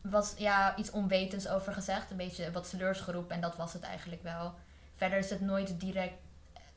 wat, 0.00 0.34
ja, 0.38 0.76
iets 0.76 0.90
onwetends 0.90 1.48
over 1.48 1.72
gezegd. 1.72 2.10
Een 2.10 2.16
beetje 2.16 2.50
wat 2.50 2.66
sleursgeroep. 2.66 3.30
En 3.30 3.40
dat 3.40 3.56
was 3.56 3.72
het 3.72 3.82
eigenlijk 3.82 4.22
wel. 4.22 4.54
Verder 4.94 5.18
is 5.18 5.30
het 5.30 5.40
nooit 5.40 5.80
direct 5.80 6.14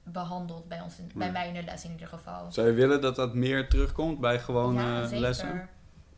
behandeld 0.03 0.67
bij, 0.67 0.81
ons 0.81 0.97
in, 0.97 1.03
Nee. 1.03 1.13
bij 1.17 1.31
mij 1.31 1.47
in 1.47 1.53
de 1.53 1.63
les 1.63 1.83
in 1.83 1.91
ieder 1.91 2.07
geval. 2.07 2.51
Zou 2.51 2.67
je 2.67 2.73
willen 2.73 3.01
dat 3.01 3.15
dat 3.15 3.33
meer 3.33 3.69
terugkomt 3.69 4.19
bij 4.19 4.39
gewone 4.39 4.83
ja, 4.83 5.19
lessen? 5.19 5.69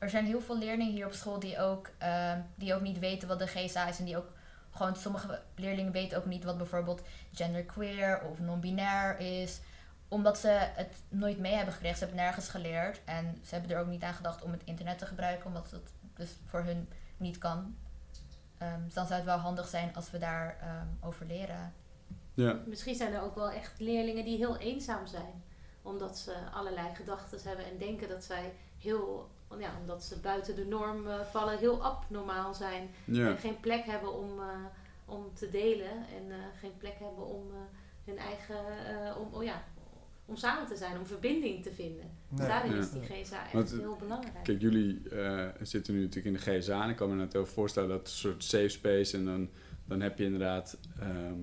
Er 0.01 0.09
zijn 0.09 0.25
heel 0.25 0.41
veel 0.41 0.57
leerlingen 0.57 0.93
hier 0.93 1.05
op 1.05 1.13
school 1.13 1.39
die 1.39 1.59
ook, 1.59 1.89
ehm, 1.97 2.41
die 2.55 2.73
ook 2.73 2.81
niet 2.81 2.99
weten 2.99 3.27
wat 3.27 3.39
de 3.39 3.47
GSA 3.47 3.87
is. 3.87 3.99
En 3.99 4.05
die 4.05 4.17
ook 4.17 4.31
gewoon, 4.71 4.95
sommige 4.95 5.41
leerlingen 5.55 5.91
weten 5.91 6.17
ook 6.17 6.25
niet 6.25 6.43
wat 6.43 6.57
bijvoorbeeld 6.57 7.01
genderqueer 7.33 8.21
of 8.21 8.39
non-binair 8.39 9.19
is. 9.19 9.59
Omdat 10.07 10.37
ze 10.37 10.47
het 10.75 11.03
nooit 11.09 11.39
mee 11.39 11.53
hebben 11.53 11.73
gekregen. 11.73 11.97
Ze 11.97 12.03
hebben 12.03 12.23
nergens 12.23 12.49
geleerd. 12.49 13.01
En 13.05 13.37
ze 13.45 13.53
hebben 13.53 13.71
er 13.71 13.81
ook 13.81 13.87
niet 13.87 14.03
aan 14.03 14.13
gedacht 14.13 14.43
om 14.43 14.51
het 14.51 14.63
internet 14.63 14.97
te 14.97 15.05
gebruiken. 15.05 15.45
Omdat 15.45 15.71
het 15.71 15.93
dus 16.13 16.37
voor 16.45 16.63
hun 16.63 16.89
niet 17.17 17.37
kan. 17.37 17.75
Ehm, 18.57 18.83
dus 18.83 18.93
dan 18.93 19.05
zou 19.05 19.15
het 19.15 19.29
wel 19.29 19.37
handig 19.37 19.67
zijn 19.67 19.95
als 19.95 20.11
we 20.11 20.17
daar 20.17 20.57
ehm, 20.61 21.07
over 21.07 21.25
leren. 21.25 21.73
Ja. 22.33 22.59
Misschien 22.65 22.95
zijn 22.95 23.13
er 23.13 23.21
ook 23.21 23.35
wel 23.35 23.51
echt 23.51 23.79
leerlingen 23.79 24.25
die 24.25 24.37
heel 24.37 24.57
eenzaam 24.57 25.07
zijn. 25.07 25.43
Omdat 25.81 26.17
ze 26.17 26.35
allerlei 26.53 26.95
gedachten 26.95 27.39
hebben 27.43 27.65
en 27.65 27.77
denken 27.77 28.09
dat 28.09 28.23
zij 28.23 28.53
heel, 28.81 29.27
ja, 29.59 29.71
omdat 29.81 30.03
ze 30.03 30.19
buiten 30.19 30.55
de 30.55 30.65
norm 30.65 31.07
eh, 31.07 31.19
vallen, 31.21 31.57
heel 31.57 31.83
abnormaal 31.83 32.53
zijn. 32.53 32.89
Ja. 33.05 33.27
En 33.29 33.37
geen 33.37 33.59
plek 33.59 33.83
hebben 33.85 34.13
om, 34.13 34.39
eh, 34.39 34.45
om 35.05 35.25
te 35.33 35.49
delen. 35.49 35.91
En 35.91 36.29
eh, 36.31 36.35
geen 36.59 36.77
plek 36.77 36.95
hebben 36.99 37.25
om 37.27 37.43
eh, 37.51 37.57
hun 38.05 38.17
eigen, 38.17 38.55
eh, 38.87 39.17
om, 39.19 39.33
oh 39.33 39.43
ja, 39.43 39.63
om 40.25 40.35
samen 40.35 40.67
te 40.67 40.75
zijn, 40.75 40.97
om 40.97 41.05
verbinding 41.05 41.63
te 41.63 41.71
vinden. 41.73 42.09
Dus 42.29 42.47
daarin 42.47 42.71
Ja. 42.71 42.77
is 42.77 42.91
die 42.91 43.01
GSA 43.01 43.43
echt 43.43 43.51
Want, 43.53 43.69
heel 43.71 43.95
belangrijk. 43.99 44.43
Kijk, 44.43 44.61
jullie 44.61 45.09
eh, 45.09 45.47
zitten 45.61 45.93
nu 45.93 45.99
natuurlijk 46.01 46.25
in 46.35 46.53
de 46.53 46.59
GSA 46.59 46.83
en 46.83 46.89
ik 46.89 46.95
kan 46.95 47.09
me 47.09 47.15
net 47.15 47.35
ook 47.35 47.47
voorstellen 47.47 47.89
dat 47.89 47.99
een 48.01 48.07
soort 48.07 48.43
safe 48.43 48.69
space 48.69 49.17
en 49.17 49.25
dan, 49.25 49.49
dan 49.85 50.01
heb 50.01 50.17
je 50.17 50.23
inderdaad 50.23 50.77
ehm, 50.99 51.39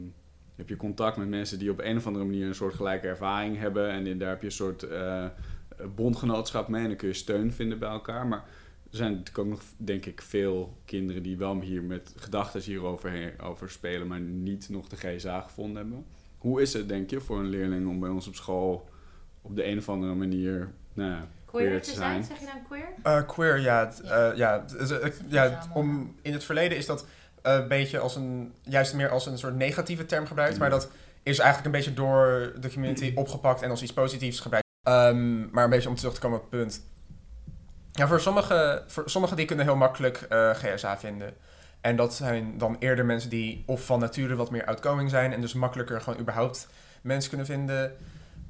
heb 0.57 0.69
je 0.69 0.77
contact 0.77 1.17
met 1.17 1.29
mensen 1.29 1.59
die 1.59 1.71
op 1.71 1.79
een 1.81 1.97
of 1.97 2.07
andere 2.07 2.25
manier 2.25 2.47
een 2.47 2.55
soort 2.55 2.75
gelijke 2.75 3.07
ervaring 3.07 3.59
hebben 3.59 3.91
en 3.91 4.07
in- 4.07 4.19
daar 4.19 4.29
heb 4.29 4.41
je 4.41 4.47
een 4.47 4.53
soort 4.53 4.83
eh, 4.83 5.27
bondgenootschap 5.95 6.69
mee 6.69 6.83
en 6.83 6.89
dan 6.89 6.97
kun 6.97 7.09
je 7.09 7.15
steun 7.15 7.53
vinden 7.53 7.79
bij 7.79 7.89
elkaar. 7.89 8.27
Maar 8.27 8.45
er 8.91 8.97
zijn 8.97 9.11
natuurlijk 9.11 9.39
ook 9.39 9.47
nog, 9.47 9.63
denk 9.77 10.07
ik, 10.07 10.23
veel 10.23 10.77
kinderen 10.85 11.23
die 11.23 11.37
wel 11.37 11.61
hier 11.61 11.83
met 11.83 12.13
gedachten 12.17 12.61
hierover 12.61 13.35
over 13.43 13.71
spelen, 13.71 14.07
maar 14.07 14.21
niet 14.21 14.69
nog 14.69 14.89
de 14.89 14.97
GSA 14.97 15.41
gevonden 15.41 15.77
hebben. 15.77 16.07
Hoe 16.39 16.63
is 16.63 16.73
het, 16.73 16.89
denk 16.89 17.11
je, 17.11 17.21
voor 17.21 17.39
een 17.39 17.49
leerling 17.49 17.89
om 17.89 18.01
bij 18.01 18.09
ons 18.09 18.29
op 18.29 18.35
school 18.35 18.89
op 19.43 19.57
de 19.57 19.67
een 19.67 19.79
of 19.79 19.89
andere 19.89 20.15
manier 20.15 20.73
nou, 20.95 21.11
ja, 21.11 21.29
Queer 21.45 21.83
te 21.83 21.91
zijn, 21.91 22.25
zeg 22.25 22.39
je 22.39 22.45
dan 22.45 22.63
queer? 22.67 22.89
Eh, 23.03 23.27
queer, 23.27 23.59
ja. 23.59 23.93
eh, 24.05 24.37
ja, 24.37 24.65
ja, 25.29 25.63
om, 25.75 26.15
in 26.23 26.33
het 26.33 26.45
verleden 26.45 26.79
is 26.79 26.87
dat 26.87 27.07
eh, 27.43 27.55
een 27.55 27.69
beetje 27.69 27.99
als 27.99 28.17
een, 28.17 28.53
juist 28.63 28.95
meer 28.95 29.09
als 29.09 29.27
een 29.27 29.39
soort 29.39 29.57
negatieve 29.57 30.07
term 30.07 30.27
gebruikt. 30.27 30.59
Maar 30.59 30.71
dat 30.71 30.91
is 31.23 31.39
eigenlijk 31.39 31.67
een 31.67 31.81
beetje 31.81 31.95
door 31.95 32.53
de 32.61 32.73
community 32.73 33.13
opgepakt 33.15 33.63
en 33.63 33.71
als 33.71 33.83
iets 33.83 33.93
positiefs 33.93 34.41
gebruikt. 34.41 34.68
Ehm, 34.89 35.51
maar 35.51 35.65
een 35.65 35.71
beetje 35.71 35.89
om 35.89 35.95
terug 35.95 36.15
te 36.15 36.21
komen 36.21 36.37
op 36.39 36.51
het 36.51 36.61
punt. 36.61 36.83
Ja, 37.93 38.07
voor 38.07 38.21
sommigen 38.21 38.85
voor 38.87 39.11
sommige 39.11 39.35
die 39.35 39.47
kunnen 39.47 39.65
heel 39.65 39.77
makkelijk 39.77 40.17
eh, 40.17 40.51
GSA 40.51 40.99
vinden. 40.99 41.35
En 41.81 41.97
dat 41.97 42.15
zijn 42.15 42.59
dan 42.59 42.77
eerder 42.79 43.05
mensen 43.05 43.31
die 43.31 43.63
of 43.67 43.85
van 43.85 44.01
nature 44.01 44.37
wat 44.37 44.51
meer 44.51 44.65
outgoing 44.65 45.11
zijn 45.11 45.33
en 45.33 45.41
dus 45.41 45.53
makkelijker 45.53 46.01
gewoon 46.01 46.21
überhaupt 46.21 46.69
mensen 47.03 47.29
kunnen 47.29 47.47
vinden. 47.47 47.97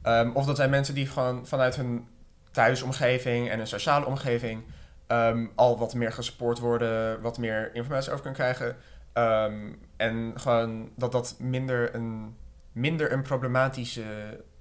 Ehm, 0.03 0.31
of 0.33 0.47
dat 0.47 0.57
zijn 0.57 0.71
mensen 0.71 0.95
die 0.95 1.07
gewoon 1.07 1.47
vanuit 1.47 1.77
hun 1.77 2.09
thuisomgeving 2.51 3.51
en 3.51 3.61
een 3.61 3.67
sociale 3.67 4.07
omgeving 4.07 4.63
ehm, 5.07 5.47
al 5.55 5.79
wat 5.79 5.95
meer 5.95 6.13
gesupport 6.13 6.59
worden, 6.59 7.21
wat 7.21 7.39
meer 7.39 7.75
informatie 7.75 8.13
over 8.13 8.23
kunnen 8.23 8.41
krijgen. 8.41 8.77
En 9.97 10.33
gewoon 10.35 10.91
dat 10.97 11.13
dat 11.13 11.37
minder 11.39 11.95
een, 11.95 12.37
minder 12.73 13.13
een 13.13 13.23
problematische 13.23 14.05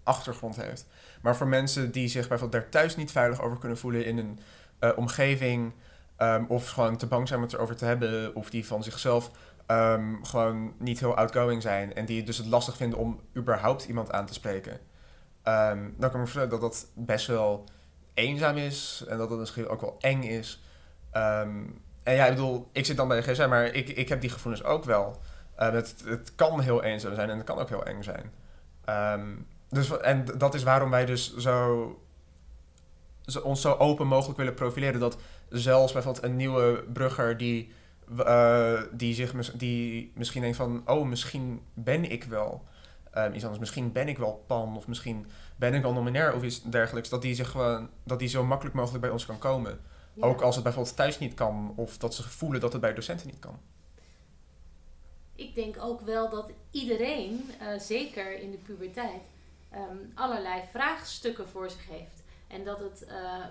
achtergrond 0.03 0.55
heeft. 0.55 0.85
Maar 1.21 1.35
voor 1.35 1.47
mensen 1.47 1.91
die 1.91 2.07
zich 2.07 2.27
bijvoorbeeld 2.27 2.61
daar 2.61 2.71
thuis 2.71 2.95
niet 2.95 3.11
veilig 3.11 3.41
over 3.41 3.59
kunnen 3.59 3.77
voelen 3.77 4.05
in 4.05 4.17
een 4.17 4.39
eh, 4.79 4.89
omgeving, 4.95 5.73
ehm, 6.15 6.43
of 6.47 6.69
gewoon 6.69 6.97
te 6.97 7.07
bang 7.07 7.27
zijn 7.27 7.39
om 7.39 7.45
het 7.45 7.53
erover 7.53 7.75
te 7.75 7.85
hebben, 7.85 8.35
of 8.35 8.49
die 8.49 8.65
van 8.65 8.83
zichzelf 8.83 9.31
ehm, 9.65 10.23
gewoon 10.23 10.73
niet 10.77 10.99
heel 10.99 11.15
outgoing 11.15 11.61
zijn 11.61 11.93
en 11.93 12.05
die 12.05 12.23
dus 12.23 12.37
het 12.37 12.47
lastig 12.47 12.77
vinden 12.77 12.99
om 12.99 13.19
überhaupt 13.35 13.85
iemand 13.85 14.11
aan 14.11 14.25
te 14.25 14.33
spreken. 14.33 14.79
Ehm, 15.43 15.79
dan 15.79 15.99
kan 15.99 16.07
ik 16.07 16.13
me 16.13 16.19
voorstellen 16.19 16.49
dat 16.49 16.61
dat 16.61 16.87
best 16.95 17.27
wel 17.27 17.63
eenzaam 18.13 18.57
is 18.57 19.05
en 19.07 19.17
dat 19.17 19.29
het 19.29 19.39
misschien 19.39 19.67
ook 19.67 19.81
wel 19.81 19.95
eng 19.99 20.23
is. 20.23 20.61
En 22.07 22.15
ja, 22.15 22.25
ik 22.25 22.35
bedoel, 22.35 22.69
ik 22.71 22.85
zit 22.85 22.97
dan 22.97 23.07
bij 23.07 23.21
de 23.21 23.33
GSM, 23.33 23.49
maar 23.49 23.65
ik, 23.65 23.89
ik 23.89 24.09
heb 24.09 24.21
die 24.21 24.29
gevoelens 24.29 24.63
ook 24.63 24.83
wel. 24.83 25.21
Ehm, 25.55 25.75
het, 25.75 26.03
het 26.05 26.35
kan 26.35 26.59
heel 26.59 26.83
eenzaam 26.83 27.15
zijn 27.15 27.29
en 27.29 27.37
het 27.37 27.45
kan 27.45 27.57
ook 27.57 27.69
heel 27.69 27.85
eng 27.85 28.01
zijn. 28.03 28.31
Dus, 29.69 29.97
en 29.97 30.25
dat 30.37 30.53
is 30.53 30.63
waarom 30.63 30.89
wij 30.89 31.05
dus 31.05 31.35
zo, 31.37 31.99
zo, 33.25 33.39
ons 33.39 33.61
zo 33.61 33.73
open 33.73 34.07
mogelijk 34.07 34.37
willen 34.37 34.53
profileren. 34.53 34.99
Dat 34.99 35.17
zelfs 35.49 35.93
bijvoorbeeld 35.93 36.25
een 36.25 36.35
nieuwe 36.35 36.83
brugger 36.93 37.37
die, 37.37 37.71
eh, 38.17 38.81
die, 38.91 39.13
zich, 39.13 39.33
mis- 39.33 39.53
die 39.53 40.11
misschien 40.15 40.41
denkt 40.41 40.57
van... 40.57 40.81
Oh, 40.85 41.07
misschien 41.07 41.61
ben 41.73 42.11
ik 42.11 42.23
wel 42.23 42.63
ehm, 43.11 43.33
iets 43.33 43.43
anders. 43.43 43.59
Misschien 43.59 43.91
ben 43.91 44.07
ik 44.07 44.17
wel 44.17 44.43
pan 44.47 44.77
of 44.77 44.87
misschien 44.87 45.27
ben 45.55 45.73
ik 45.73 45.81
wel 45.81 45.93
nominair 45.93 46.33
of 46.33 46.43
iets 46.43 46.63
dergelijks. 46.63 47.09
Dat 47.09 47.21
die, 47.21 47.35
zich 47.35 47.49
gewoon, 47.51 47.89
dat 48.03 48.19
die 48.19 48.27
zo 48.27 48.43
makkelijk 48.43 48.75
mogelijk 48.75 49.01
bij 49.01 49.11
ons 49.11 49.25
kan 49.25 49.37
komen. 49.37 49.79
Ja. 50.13 50.25
Ook 50.25 50.41
als 50.41 50.55
het 50.55 50.63
bijvoorbeeld 50.63 50.95
thuis 50.95 51.19
niet 51.19 51.33
kan 51.33 51.73
of 51.75 51.97
dat 51.97 52.13
ze 52.13 52.29
voelen 52.29 52.59
dat 52.61 52.71
het 52.71 52.81
bij 52.81 52.93
docenten 52.93 53.27
niet 53.27 53.39
kan. 53.39 53.59
Ik 55.35 55.55
denk 55.55 55.75
ook 55.79 56.01
wel 56.01 56.29
dat 56.29 56.51
iedereen, 56.71 57.51
eh, 57.59 57.79
zeker 57.79 58.39
in 58.39 58.51
de 58.51 58.57
puberteit, 58.57 59.21
ehm, 59.69 59.97
allerlei 60.13 60.63
vraagstukken 60.71 61.47
voor 61.47 61.69
zich 61.69 61.87
heeft. 61.87 62.23
En 62.47 62.63
dat 62.63 62.79
het 62.79 63.05
eh, 63.05 63.45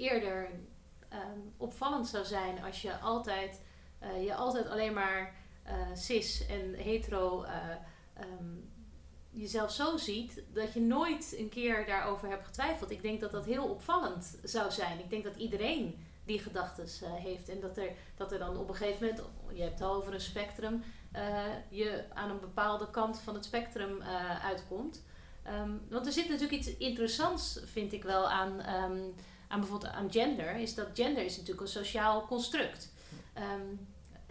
eerder 0.00 0.50
ehm, 1.08 1.38
opvallend 1.56 2.08
zou 2.08 2.24
zijn 2.24 2.62
als 2.62 2.82
je 2.82 2.98
altijd, 2.98 3.62
eh, 3.98 4.24
je 4.24 4.34
altijd 4.34 4.68
alleen 4.68 4.92
maar 4.92 5.34
eh, 5.62 5.74
cis 5.94 6.46
en 6.46 6.74
hetero 6.74 7.42
eh, 7.42 7.52
ehm, 8.14 8.56
jezelf 9.30 9.72
zo 9.72 9.96
ziet 9.96 10.42
dat 10.52 10.72
je 10.72 10.80
nooit 10.80 11.34
een 11.38 11.48
keer 11.48 11.86
daarover 11.86 12.28
hebt 12.28 12.46
getwijfeld. 12.46 12.90
Ik 12.90 13.02
denk 13.02 13.20
dat 13.20 13.30
dat 13.30 13.44
heel 13.44 13.64
opvallend 13.64 14.38
zou 14.42 14.70
zijn. 14.70 14.98
Ik 14.98 15.10
denk 15.10 15.24
dat 15.24 15.36
iedereen 15.36 16.04
die 16.24 16.38
gedachten 16.38 17.12
heeft 17.12 17.48
en 17.48 17.60
dat 17.60 17.76
er, 17.76 17.92
dat 18.16 18.32
er 18.32 18.38
dan 18.38 18.56
op 18.56 18.68
een 18.68 18.74
gegeven 18.74 19.06
moment, 19.06 19.28
je 19.52 19.62
hebt 19.62 19.78
het 19.78 19.88
over 19.88 20.14
een 20.14 20.20
spectrum, 20.20 20.82
je 21.68 22.04
aan 22.14 22.30
een 22.30 22.40
bepaalde 22.40 22.90
kant 22.90 23.20
van 23.20 23.34
het 23.34 23.44
spectrum 23.44 24.02
uitkomt. 24.42 25.02
Ehm, 25.50 25.70
want 25.88 26.06
er 26.06 26.12
zit 26.12 26.28
natuurlijk 26.28 26.58
iets 26.58 26.76
interessants, 26.76 27.60
vind 27.64 27.92
ik 27.92 28.02
wel, 28.02 28.28
aan, 28.28 28.60
ehm, 28.60 29.00
aan 29.48 29.60
bijvoorbeeld 29.60 29.92
aan 29.92 30.12
gender. 30.12 30.56
Is 30.56 30.74
dat 30.74 30.88
gender 30.94 31.24
is 31.24 31.36
natuurlijk 31.36 31.60
een 31.60 31.72
sociaal 31.72 32.26
construct. 32.26 32.92
Ehm, 33.34 33.76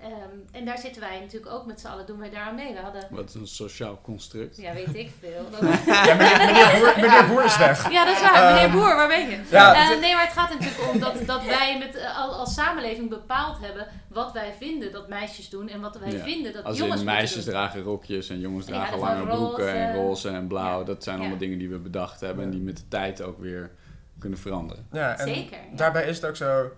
ehm, 0.04 0.12
en 0.52 0.66
daar 0.66 0.78
zitten 0.78 1.02
wij 1.02 1.20
natuurlijk 1.20 1.52
ook 1.52 1.66
met 1.66 1.80
z'n 1.80 1.88
allen, 1.88 2.06
doen 2.06 2.20
wij 2.20 2.30
daar 2.30 2.42
aan 2.42 2.56
mee. 2.56 2.74
We 2.74 2.80
hadden, 2.80 3.08
Wat 3.10 3.30
is 3.30 3.34
een 3.34 3.48
sociaal 3.48 4.00
construct? 4.02 4.58
ja 4.58 4.74
weet 4.74 4.96
ik 4.96 5.10
veel. 5.20 5.46
Ja, 6.06 6.16
meneer, 6.16 6.38
meneer, 6.38 6.80
Boer, 6.80 6.94
meneer 7.02 7.28
Boer 7.28 7.44
is 7.46 7.58
weg. 7.58 7.92
ja, 7.92 8.06
dat 8.06 8.16
is 8.16 8.22
waar. 8.22 8.54
Meneer 8.54 8.68
Ehm, 8.68 8.72
Boer, 8.78 8.96
waar 8.96 9.08
ben 9.08 9.30
je? 9.30 9.40
Ja, 9.52 9.74
Eh, 9.92 10.00
nee, 10.00 10.14
maar 10.14 10.24
het 10.24 10.34
gaat 10.34 10.50
er 10.50 10.56
natuurlijk 10.60 10.92
om 10.94 11.00
dat, 11.00 11.26
dat 11.26 11.44
wij 11.46 11.78
met, 11.78 11.96
eh, 11.96 12.18
al- 12.18 12.34
als 12.34 12.54
samenleving 12.54 13.10
bepaald 13.10 13.58
hebben 13.62 13.88
wat 14.08 14.32
wij 14.32 14.54
vinden 14.60 14.92
dat 14.92 15.08
meisjes 15.10 15.50
doen 15.50 15.70
en 15.70 15.82
wat 15.82 15.98
wij 16.00 16.12
Ja. 16.12 16.24
vinden 16.24 16.54
dat 16.54 16.64
Als 16.64 16.78
jongens 16.78 17.00
in 17.00 17.06
meisjes 17.06 17.44
doen. 17.46 17.54
dragen 17.54 17.82
rokjes 17.82 18.30
en 18.30 18.40
jongens 18.40 18.66
dragen 18.66 19.00
lange 19.00 19.26
broeken 19.26 19.74
en 19.76 19.96
roze. 19.96 20.30
en 20.30 20.48
blauw. 20.48 20.80
Ja. 20.80 20.86
Dat 20.86 21.04
zijn 21.04 21.16
Ja. 21.16 21.22
allemaal 21.22 21.40
dingen 21.40 21.58
die 21.58 21.70
we 21.70 21.78
bedacht 21.80 22.20
hebben 22.20 22.44
en 22.44 22.52
die 22.52 22.62
met 22.62 22.78
de 22.78 22.88
tijd 22.88 23.22
ook 23.22 23.40
weer 23.40 23.72
kunnen 24.20 24.40
veranderen. 24.40 24.88
Ja, 24.92 25.18
en 25.18 25.28
Zeker, 25.28 25.58
ja. 25.58 25.76
daarbij 25.76 26.06
is 26.08 26.16
het 26.16 26.26
ook 26.26 26.36
zo... 26.36 26.72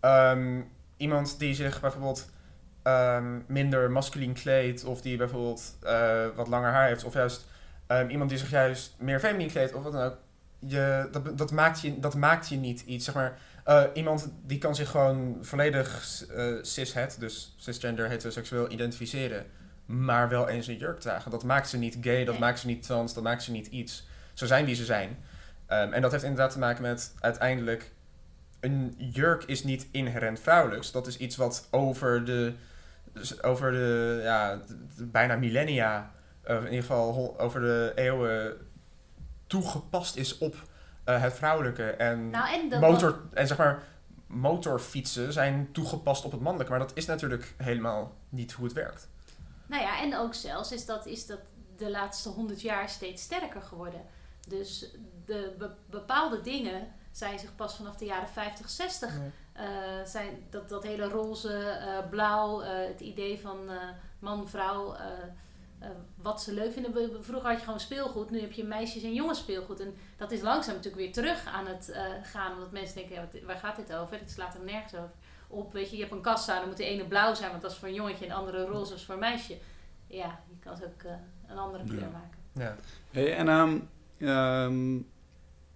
ehm, 0.00 0.60
iemand 0.96 1.38
die 1.38 1.54
zich 1.54 1.80
bijvoorbeeld 1.80 2.30
ehm, 2.84 3.40
minder 3.46 3.90
masculien 3.90 4.32
kleedt... 4.32 4.84
of 4.84 5.00
die 5.00 5.16
bijvoorbeeld 5.16 5.76
eh, 5.82 6.26
wat 6.34 6.48
langer 6.48 6.70
haar 6.70 6.86
heeft... 6.88 7.04
of 7.04 7.14
juist 7.14 7.46
ehm, 7.86 8.08
iemand 8.08 8.30
die 8.30 8.38
zich 8.38 8.50
juist 8.50 8.94
meer 8.98 9.20
feminin 9.20 9.48
kleedt... 9.50 9.74
of 9.74 9.82
wat 9.82 9.92
dan 9.92 10.02
ook... 10.02 10.16
Je, 10.58 11.08
dat, 11.12 11.38
dat, 11.38 11.52
maakt 11.52 11.80
je, 11.80 12.00
dat 12.00 12.14
maakt 12.14 12.48
je 12.48 12.56
niet 12.56 12.80
iets, 12.80 13.04
zeg 13.04 13.14
maar... 13.14 13.38
eh, 13.64 13.82
iemand 13.94 14.32
die 14.42 14.58
kan 14.58 14.74
zich 14.74 14.90
gewoon 14.90 15.38
volledig 15.40 16.22
eh 16.36 16.46
cishet, 16.62 17.16
dus 17.20 17.54
cisgender, 17.56 18.08
heteroseksueel 18.08 18.70
identificeren... 18.70 19.46
maar 19.86 20.28
wel 20.28 20.48
eens 20.48 20.66
een 20.66 20.76
jurk 20.78 21.00
dragen. 21.00 21.30
Dat 21.30 21.44
maakt 21.44 21.68
ze 21.68 21.78
niet 21.78 21.98
gay, 22.00 22.24
dat 22.24 22.34
Nee. 22.34 22.42
maakt 22.42 22.58
ze 22.58 22.66
niet 22.66 22.82
trans, 22.82 23.14
dat 23.14 23.22
maakt 23.22 23.42
ze 23.42 23.50
niet 23.50 23.66
iets. 23.66 24.06
Ze 24.32 24.46
zijn 24.46 24.64
wie 24.64 24.74
ze 24.74 24.84
zijn. 24.84 25.18
Ehm, 25.66 25.92
en 25.92 26.02
dat 26.02 26.10
heeft 26.10 26.24
inderdaad 26.24 26.52
te 26.52 26.58
maken 26.58 26.82
met 26.82 27.14
uiteindelijk... 27.20 27.92
Een 28.60 28.94
jurk 28.98 29.44
is 29.44 29.64
niet 29.64 29.86
inherent 29.90 30.40
vrouwelijks. 30.40 30.92
Dat 30.92 31.06
is 31.06 31.16
iets 31.16 31.36
wat 31.36 31.68
over 31.70 32.24
de, 32.24 32.52
dus 33.14 33.42
over 33.42 33.70
de, 33.70 34.20
ja, 34.22 34.56
de- 34.96 35.04
bijna 35.06 35.36
millennia... 35.36 36.10
eh, 36.42 36.56
in 36.56 36.62
ieder 36.64 36.80
geval 36.80 37.38
over 37.40 37.60
de 37.60 37.92
eeuwen 37.94 38.56
toegepast 39.46 40.16
is 40.16 40.38
op 40.38 40.54
eh, 41.04 41.22
het 41.22 41.32
vrouwelijke. 41.34 41.90
En, 41.90 42.30
Nou, 42.30 42.70
en 42.72 42.80
motor, 42.80 43.20
en 43.32 43.46
zeg 43.46 43.56
maar, 43.58 43.82
motorfietsen 44.26 45.32
zijn 45.32 45.68
toegepast 45.72 46.24
op 46.24 46.32
het 46.32 46.40
mannelijke. 46.40 46.72
Maar 46.72 46.80
dat 46.86 46.96
is 46.96 47.06
natuurlijk 47.06 47.54
helemaal 47.56 48.14
niet 48.28 48.52
hoe 48.52 48.64
het 48.64 48.74
werkt. 48.74 49.08
Nou 49.66 49.82
ja, 49.82 50.00
en 50.02 50.16
ook 50.16 50.34
zelfs 50.34 50.72
is 50.72 50.86
dat, 50.86 51.06
is 51.06 51.26
dat 51.26 51.38
de 51.76 51.90
laatste 51.90 52.28
honderd 52.28 52.60
jaar 52.60 52.88
steeds 52.88 53.22
sterker 53.22 53.62
geworden. 53.62 54.00
Dus 54.48 54.90
de 55.24 55.54
be- 55.58 55.74
bepaalde 55.90 56.40
dingen 56.40 56.88
zijn 57.16 57.38
zich 57.38 57.54
pas 57.56 57.76
vanaf 57.76 57.96
de 57.96 58.04
jaren 58.04 58.28
50, 58.28 58.70
60 58.70 59.10
eh, 59.52 59.64
zijn 60.04 60.28
dat, 60.50 60.68
dat 60.68 60.82
hele 60.82 61.08
roze, 61.08 61.58
eh, 61.68 62.08
blauw, 62.10 62.60
eh, 62.62 62.86
het 62.88 63.00
idee 63.00 63.38
van 63.40 63.58
eh, 63.70 63.76
man, 64.18 64.48
vrouw, 64.48 64.96
wat 66.22 66.42
ze 66.42 66.52
leuk 66.52 66.72
vinden. 66.72 66.92
Vroeger 67.24 67.48
had 67.50 67.58
je 67.58 67.64
gewoon 67.64 67.80
speelgoed, 67.80 68.30
nu 68.30 68.40
heb 68.40 68.52
je 68.52 68.64
meisjes 68.64 69.02
en 69.02 69.14
jongens 69.14 69.38
speelgoed. 69.38 69.80
En 69.80 69.94
dat 70.16 70.30
is 70.30 70.40
langzaam 70.40 70.74
natuurlijk 70.74 71.02
weer 71.02 71.12
terug 71.12 71.46
aan 71.46 71.66
het 71.66 71.88
eh, 71.90 72.04
gaan, 72.22 72.52
omdat 72.52 72.70
mensen 72.72 72.96
denken, 72.96 73.14
ja, 73.14 73.20
wat- 73.32 73.42
waar 73.42 73.56
gaat 73.56 73.76
dit 73.76 73.92
over? 73.94 74.18
Dit 74.18 74.30
slaat 74.30 74.54
er 74.54 74.64
nergens 74.64 74.94
over 74.94 75.10
op. 75.48 75.72
Weet 75.72 75.90
je, 75.90 75.96
je 75.96 76.02
hebt 76.02 76.14
een 76.14 76.20
kassa, 76.20 76.58
dan 76.58 76.68
moet 76.68 76.76
de 76.76 76.84
ene 76.84 77.04
blauw 77.04 77.34
zijn, 77.34 77.50
want 77.50 77.62
dat 77.62 77.70
is 77.70 77.76
voor 77.76 77.88
een 77.88 77.94
jongetje, 77.94 78.24
en 78.24 78.30
de 78.30 78.36
andere 78.36 78.64
roze 78.64 78.94
is 78.94 79.04
voor 79.04 79.14
een 79.14 79.20
meisje. 79.20 79.58
Ja, 80.06 80.40
je 80.48 80.56
kan 80.58 80.76
ze 80.76 80.84
ook 80.84 81.02
een 81.48 81.58
andere 81.58 81.84
kleur 81.84 82.00
Ja. 82.00 82.08
maken. 82.08 82.38
Ja. 82.52 82.76
Hey, 83.10 83.36
en 83.36 83.48
ehm, 83.48 83.78
ehm, 84.18 85.00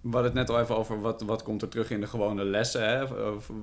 we 0.01 0.11
hadden 0.11 0.25
het 0.25 0.35
net 0.35 0.51
al 0.51 0.61
even 0.61 0.77
over 0.77 1.01
wat, 1.01 1.23
wat 1.23 1.43
komt 1.43 1.63
er 1.63 1.69
terug 1.69 1.91
in 1.91 2.01
de 2.01 2.07
gewone 2.07 2.45
lessen, 2.45 2.89
hè? 2.89 3.07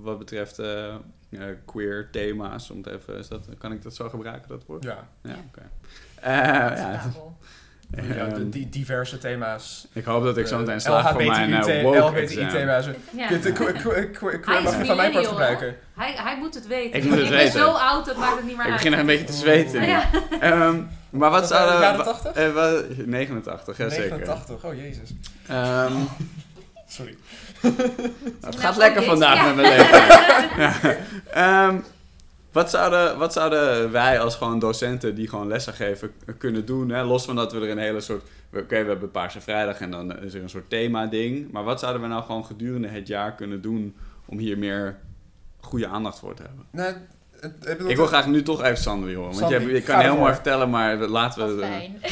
Wat 0.02 0.18
betreft 0.18 0.60
eh, 0.60 0.94
eh, 1.30 1.58
queer 1.66 2.10
thema's. 2.12 2.70
Om 2.70 2.78
het 2.78 2.88
even, 2.88 3.18
is 3.18 3.28
dat, 3.28 3.48
kan 3.58 3.72
ik 3.72 3.82
dat 3.82 3.96
zo 3.96 4.10
gebruiken, 4.10 4.50
dat 4.50 4.66
woord? 4.66 4.84
Ja. 4.84 5.08
Ja, 5.22 5.36
oké. 5.48 5.70
Eh, 6.16 6.32
ja, 6.32 6.94
Acceptabel. 6.94 7.38
Ja, 7.96 8.26
ehm, 8.26 8.34
de, 8.34 8.50
die 8.50 8.70
diverse 8.70 9.18
thema's. 9.18 9.88
ik 9.94 10.06
hoop 10.06 10.24
dat 10.24 10.38
ik 10.38 10.48
zo 10.48 10.58
meteen 10.58 10.74
Eh, 10.76 10.80
slaag 10.82 11.12
voor 11.12 11.24
mijn 11.26 11.54
eh, 11.54 11.82
woke 11.84 12.16
exam. 12.20 12.50
thema's. 12.50 12.86
Ja. 12.86 12.92
Mag 14.62 14.78
je 14.78 14.86
van 14.86 14.96
mijn 14.96 15.12
part 15.12 15.28
gebruiken. 15.28 15.76
Hij, 15.96 16.14
hij 16.18 16.38
moet 16.38 16.54
het 16.54 16.68
weten. 16.68 17.00
Ik 17.00 17.04
moet 17.06 17.18
het 17.20 17.30
ben 17.30 17.38
weten. 17.38 17.60
zo 17.60 17.70
oud, 17.70 18.06
dat 18.06 18.18
maakt 18.18 18.36
het 18.36 18.46
niet 18.46 18.56
meer 18.58 18.66
Ik 18.66 18.72
uit. 18.72 18.82
begin 18.82 18.94
er 18.94 19.00
een 19.00 19.06
beetje 19.06 19.26
te 19.26 19.34
zweten. 19.34 19.86
Ja. 19.88 20.04
Ehm, 20.40 20.76
maar 21.10 21.30
wat 21.32 21.48
zou... 21.48 21.82
jaren 21.82 21.98
wa- 21.98 22.04
80? 22.04 22.32
eh, 22.34 22.54
wat- 22.54 22.84
89, 23.06 23.78
ja 23.78 23.90
zeker. 23.90 24.10
89, 24.18 24.64
oh 24.66 24.74
jezus. 24.76 25.10
Ehm, 25.48 25.94
Sorry. 26.88 27.16
het 27.62 27.78
Nou, 28.42 28.58
gaat 28.58 28.78
lekker 28.78 29.02
oké, 29.02 29.10
vandaag 29.10 29.36
ja. 29.36 29.46
met 29.46 29.56
mijn 29.56 29.78
leeftijd. 29.78 30.98
wat, 32.56 32.70
zouden, 32.70 33.18
wat 33.18 33.34
zouden 33.34 33.92
wij 33.92 34.20
als 34.20 34.36
gewoon 34.36 34.60
docenten 34.60 35.16
die 35.16 35.28
gewoon 35.28 35.48
lessen 35.48 35.74
geven 35.74 36.12
kunnen 36.38 36.66
doen? 36.66 36.90
Hè? 36.90 37.04
Los 37.04 37.26
van 37.26 37.36
dat 37.36 37.54
we 37.54 37.60
er 37.60 37.70
een 37.70 37.78
hele 37.78 38.02
soort... 38.02 38.24
Oké, 38.54 38.84
we 38.84 38.90
hebben 38.90 39.12
Paarse 39.12 39.42
Vrijdag 39.42 39.80
en 39.80 39.92
dan 39.92 40.20
is 40.20 40.34
er 40.34 40.42
een 40.42 40.50
soort 40.50 40.70
thema-ding. 40.70 41.52
Maar 41.52 41.64
wat 41.64 41.80
zouden 41.80 42.02
we 42.02 42.08
nou 42.08 42.24
gewoon 42.24 42.46
gedurende 42.46 42.88
het 42.88 43.08
jaar 43.08 43.36
kunnen 43.36 43.62
doen 43.62 43.96
om 44.26 44.38
hier 44.38 44.58
meer 44.58 44.98
goede 45.60 45.88
aandacht 45.88 46.20
voor 46.20 46.34
te 46.36 46.42
hebben? 46.42 46.66
Nou, 46.72 46.94
het, 47.40 47.90
ik 47.90 47.96
wil 47.96 48.06
graag 48.06 48.28
nu 48.28 48.44
toch 48.44 48.64
even 48.64 48.84
Sander 48.84 49.16
horen. 49.16 49.40
Want 49.40 49.52
je, 49.52 49.58
Sandy, 49.60 49.74
je 49.74 49.82
ga 49.82 49.94
kan 49.94 50.02
heel 50.04 50.18
mooi 50.18 50.34
vertellen, 50.34 50.70
maar 50.70 50.98
laten 50.98 51.58
we... 51.58 51.62
eh, 51.62 51.70
fijn. 51.70 52.02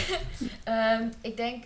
Ehm, 0.64 1.04
ik 1.22 1.38
denk, 1.38 1.64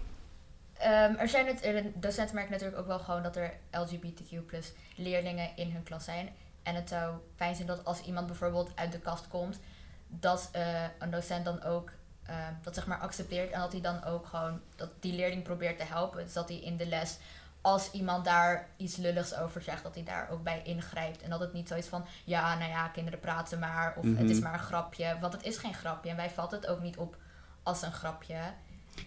ehm, 0.78 1.13
er 1.18 1.30
zijn 1.30 1.48
het, 1.48 1.84
docenten 1.96 2.36
merken 2.36 2.52
natuurlijk 2.52 2.80
ook 2.80 2.88
wel 2.88 3.00
gewoon 3.00 3.24
dat 3.24 3.36
er 3.36 3.54
LGBTQ 3.72 4.46
plus 4.46 4.74
leerlingen 4.96 5.50
in 5.56 5.72
hun 5.72 5.84
klas 5.84 6.04
zijn. 6.04 6.30
En 6.67 6.75
het 6.75 6.89
zou 6.89 7.15
fijn 7.36 7.56
zijn 7.56 7.67
dat 7.67 7.86
als 7.86 8.01
iemand 8.01 8.27
bijvoorbeeld 8.27 8.71
uit 8.75 8.91
de 8.91 8.99
kast 8.99 9.27
komt, 9.27 9.60
dat 10.08 10.49
eh, 10.51 10.84
een 10.99 11.10
docent 11.12 11.45
dan 11.45 11.63
ook 11.63 11.91
ehm, 12.25 12.53
dat 12.62 12.75
zeg 12.75 12.88
maar 12.88 12.97
accepteert 12.99 13.51
en 13.51 13.60
dat 13.60 13.71
hij 13.71 13.82
dan 13.82 14.03
ook 14.03 14.25
gewoon 14.25 14.60
dat 14.75 14.89
die 14.99 15.13
leerling 15.13 15.43
probeert 15.43 15.77
te 15.77 15.84
helpen. 15.84 16.23
Dus 16.23 16.34
dat 16.34 16.49
hij 16.49 16.58
in 16.58 16.77
de 16.77 16.88
les 16.88 17.17
als 17.62 17.91
iemand 17.91 18.25
daar 18.25 18.67
iets 18.77 18.95
lulligs 18.95 19.36
over 19.36 19.62
zegt, 19.62 19.84
dat 19.84 19.95
hij 19.95 20.03
daar 20.03 20.30
ook 20.32 20.43
bij 20.43 20.62
ingrijpt. 20.63 21.21
En 21.21 21.30
dat 21.30 21.39
het 21.39 21.53
niet 21.53 21.67
zo 21.67 21.75
is 21.75 21.86
van, 21.88 22.06
ja, 22.25 22.58
nou 22.58 22.69
ja, 22.69 22.88
kinderen 22.88 23.19
praten 23.19 23.60
maar, 23.60 23.93
of 23.97 24.03
het 24.03 24.30
is 24.30 24.36
Mhm. 24.36 24.43
maar 24.43 24.53
een 24.53 24.60
grapje. 24.60 25.17
Want 25.21 25.34
het 25.34 25.43
is 25.43 25.58
geen 25.58 25.73
grapje 25.73 26.10
en 26.10 26.15
wij 26.15 26.30
vatten 26.30 26.60
het 26.60 26.67
ook 26.69 26.82
niet 26.82 26.97
op 26.97 27.17
als 27.63 27.82
een 27.82 27.91
grapje. 27.93 28.38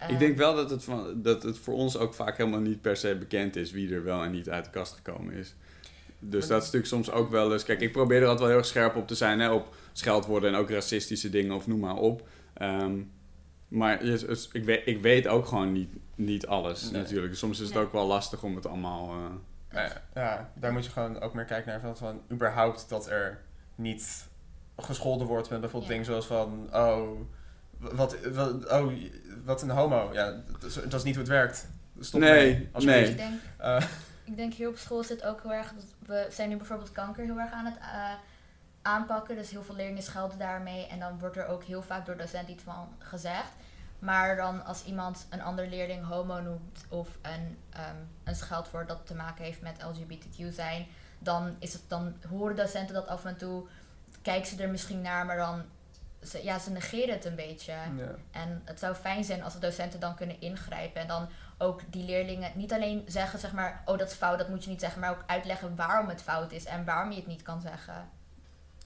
Ik 0.08 0.18
denk 0.18 0.36
wel 0.36 0.54
dat 0.54 0.70
het, 0.70 0.84
van, 0.84 1.22
dat 1.22 1.42
het 1.42 1.58
voor 1.58 1.74
ons 1.74 1.96
ook 1.96 2.14
vaak 2.14 2.36
helemaal 2.36 2.60
niet 2.60 2.80
per 2.80 2.96
se 2.96 3.16
bekend 3.16 3.56
is 3.56 3.70
wie 3.70 3.94
er 3.94 4.04
wel 4.04 4.22
en 4.22 4.30
niet 4.30 4.50
uit 4.50 4.64
de 4.64 4.70
kast 4.70 4.92
gekomen 4.92 5.34
is. 5.34 5.54
Dus 6.20 6.46
dat 6.46 6.59
is 6.59 6.64
natuurlijk 6.70 6.87
soms 6.87 7.11
ook 7.11 7.30
wel 7.30 7.52
eens... 7.52 7.64
Kijk, 7.64 7.80
ik 7.80 7.92
probeer 7.92 8.16
er 8.16 8.22
altijd 8.22 8.38
wel 8.40 8.48
heel 8.48 8.59
erg 8.59 8.66
scherp 8.66 8.96
op 8.96 9.06
te 9.06 9.14
zijn, 9.14 9.40
hè, 9.40 9.50
op 9.50 9.74
scheldwoorden 9.92 10.52
en 10.52 10.59
ook 10.59 10.70
racistische 10.70 11.30
dingen 11.30 11.54
of 11.56 11.66
noem 11.66 11.80
maar 11.80 11.96
op. 11.96 12.28
Ehm, 12.54 12.92
maar 13.68 14.04
je- 14.04 14.11
het- 14.26 14.48
ik, 14.52 14.64
weet, 14.64 14.83
ik 14.85 15.00
weet 15.02 15.26
ook 15.28 15.46
gewoon 15.46 15.72
niet, 15.72 15.88
niet 16.14 16.46
alles 16.46 16.83
Nee. 16.90 17.00
natuurlijk. 17.02 17.35
Soms 17.35 17.61
is 17.61 17.68
het 17.68 17.76
ook 17.76 17.92
wel 17.92 18.06
lastig 18.06 18.42
om 18.42 18.54
het 18.54 18.66
allemaal... 18.66 19.09
eh, 19.11 19.83
ja, 19.85 20.02
ja, 20.14 20.52
daar 20.54 20.72
moet 20.72 20.85
je 20.85 20.90
gewoon 20.90 21.20
ook 21.20 21.35
meer 21.35 21.44
kijken 21.44 21.70
naar 21.70 21.80
van, 21.80 21.96
van 21.96 22.20
überhaupt 22.33 22.88
dat 22.88 23.09
er 23.11 23.40
niet 23.74 24.28
gescholden 24.76 25.26
wordt 25.26 25.50
met 25.50 25.61
bijvoorbeeld 25.61 25.92
Ja. 25.92 25.98
dingen 25.98 26.12
zoals 26.12 26.26
van, 26.26 26.68
oh, 26.74 27.09
wat, 27.78 28.16
wat, 28.33 28.70
oh, 28.72 28.92
wat 29.44 29.62
een 29.62 29.70
homo. 29.70 30.11
Ja, 30.12 30.42
dat 30.52 30.62
is, 30.64 30.74
dat 30.74 30.92
is 30.94 31.02
niet 31.02 31.14
hoe 31.14 31.22
het 31.24 31.33
werkt. 31.33 31.68
Stop 32.00 32.20
Nee, 32.20 32.68
mee, 32.72 32.85
nee. 32.85 33.09
Ik 33.11 33.16
denk, 33.16 33.33
Eh, 33.56 33.83
ik 34.30 34.36
denk 34.36 34.54
hier 34.54 34.68
op 34.68 34.76
school 34.76 35.02
zit 35.02 35.24
ook 35.24 35.42
heel 35.42 35.52
erg. 35.52 35.72
Dat 35.74 35.84
we 36.06 36.26
zijn 36.30 36.48
nu 36.48 36.56
bijvoorbeeld 36.56 36.92
kanker 36.92 37.24
heel 37.24 37.38
erg 37.38 37.52
aan 37.52 37.64
het 37.64 37.78
eh, 37.78 38.12
aanpakken. 38.82 39.36
Dus 39.36 39.50
heel 39.50 39.62
veel 39.62 39.74
leerlingen 39.74 40.02
schelden 40.02 40.38
daarmee. 40.38 40.86
En 40.86 40.98
dan 40.98 41.18
wordt 41.18 41.36
er 41.36 41.46
ook 41.46 41.64
heel 41.64 41.82
vaak 41.82 42.06
door 42.06 42.16
docent 42.16 42.48
iets 42.48 42.62
van 42.62 42.88
gezegd. 42.98 43.52
Maar 43.98 44.36
dan 44.36 44.64
als 44.64 44.84
iemand 44.84 45.26
een 45.30 45.42
ander 45.42 45.68
leerling 45.68 46.06
homo 46.06 46.40
noemt 46.40 46.84
of 46.88 47.08
een, 47.22 47.58
ehm, 47.70 47.96
een 48.24 48.34
scheldwoord 48.34 48.88
dat 48.88 49.06
te 49.06 49.14
maken 49.14 49.44
heeft 49.44 49.62
met 49.62 49.82
LGBTQ 49.82 50.52
zijn, 50.52 50.86
dan, 51.18 51.56
is 51.58 51.72
het, 51.72 51.82
dan 51.88 52.14
horen 52.28 52.56
docenten 52.56 52.94
dat 52.94 53.06
af 53.06 53.24
en 53.24 53.36
toe, 53.36 53.66
kijken 54.22 54.48
ze 54.48 54.62
er 54.62 54.70
misschien 54.70 55.00
naar, 55.00 55.26
maar 55.26 55.36
dan, 55.36 55.62
ze, 56.22 56.44
ja, 56.44 56.58
ze 56.58 56.70
negeren 56.70 57.14
het 57.14 57.24
een 57.24 57.34
beetje. 57.34 57.72
ja. 57.72 58.14
En 58.30 58.62
het 58.64 58.78
zou 58.78 58.94
fijn 58.94 59.24
zijn 59.24 59.42
als 59.42 59.52
de 59.52 59.58
docenten 59.58 60.00
dan 60.00 60.14
kunnen 60.14 60.40
ingrijpen 60.40 61.00
en 61.00 61.08
dan 61.08 61.28
ook 61.62 61.80
die 61.92 62.04
leerlingen 62.04 62.52
niet 62.54 62.72
alleen 62.72 63.02
zeggen, 63.06 63.38
zeg 63.38 63.52
maar, 63.52 63.82
oh 63.84 63.98
dat 63.98 64.10
is 64.10 64.14
fout, 64.16 64.38
dat 64.38 64.48
moet 64.48 64.64
je 64.64 64.70
niet 64.70 64.80
zeggen, 64.80 65.00
maar 65.00 65.10
ook 65.10 65.24
uitleggen 65.26 65.76
waarom 65.76 66.08
het 66.08 66.22
fout 66.22 66.52
is 66.52 66.64
en 66.64 66.84
waarom 66.84 67.10
je 67.10 67.16
het 67.16 67.26
niet 67.26 67.42
kan 67.42 67.60
zeggen. 67.60 68.08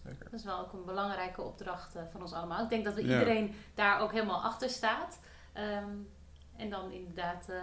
Dat 0.03 0.33
is 0.33 0.45
wel 0.45 0.59
ook 0.61 0.73
een 0.73 0.85
belangrijke 0.85 1.43
opdracht 1.43 1.95
eh, 1.97 2.03
van 2.13 2.21
ons 2.21 2.33
allemaal. 2.33 2.63
Ik 2.63 2.69
denk 2.69 2.85
dat 2.85 2.95
we 2.95 3.07
Ja. 3.07 3.19
iedereen 3.19 3.55
daar 3.75 4.01
ook 4.01 4.13
helemaal 4.13 4.43
achter 4.43 4.69
staat. 4.71 5.21
Ehm, 5.53 5.89
en 6.57 6.71
dan 6.71 6.93
inderdaad, 6.93 7.49
eh, 7.49 7.57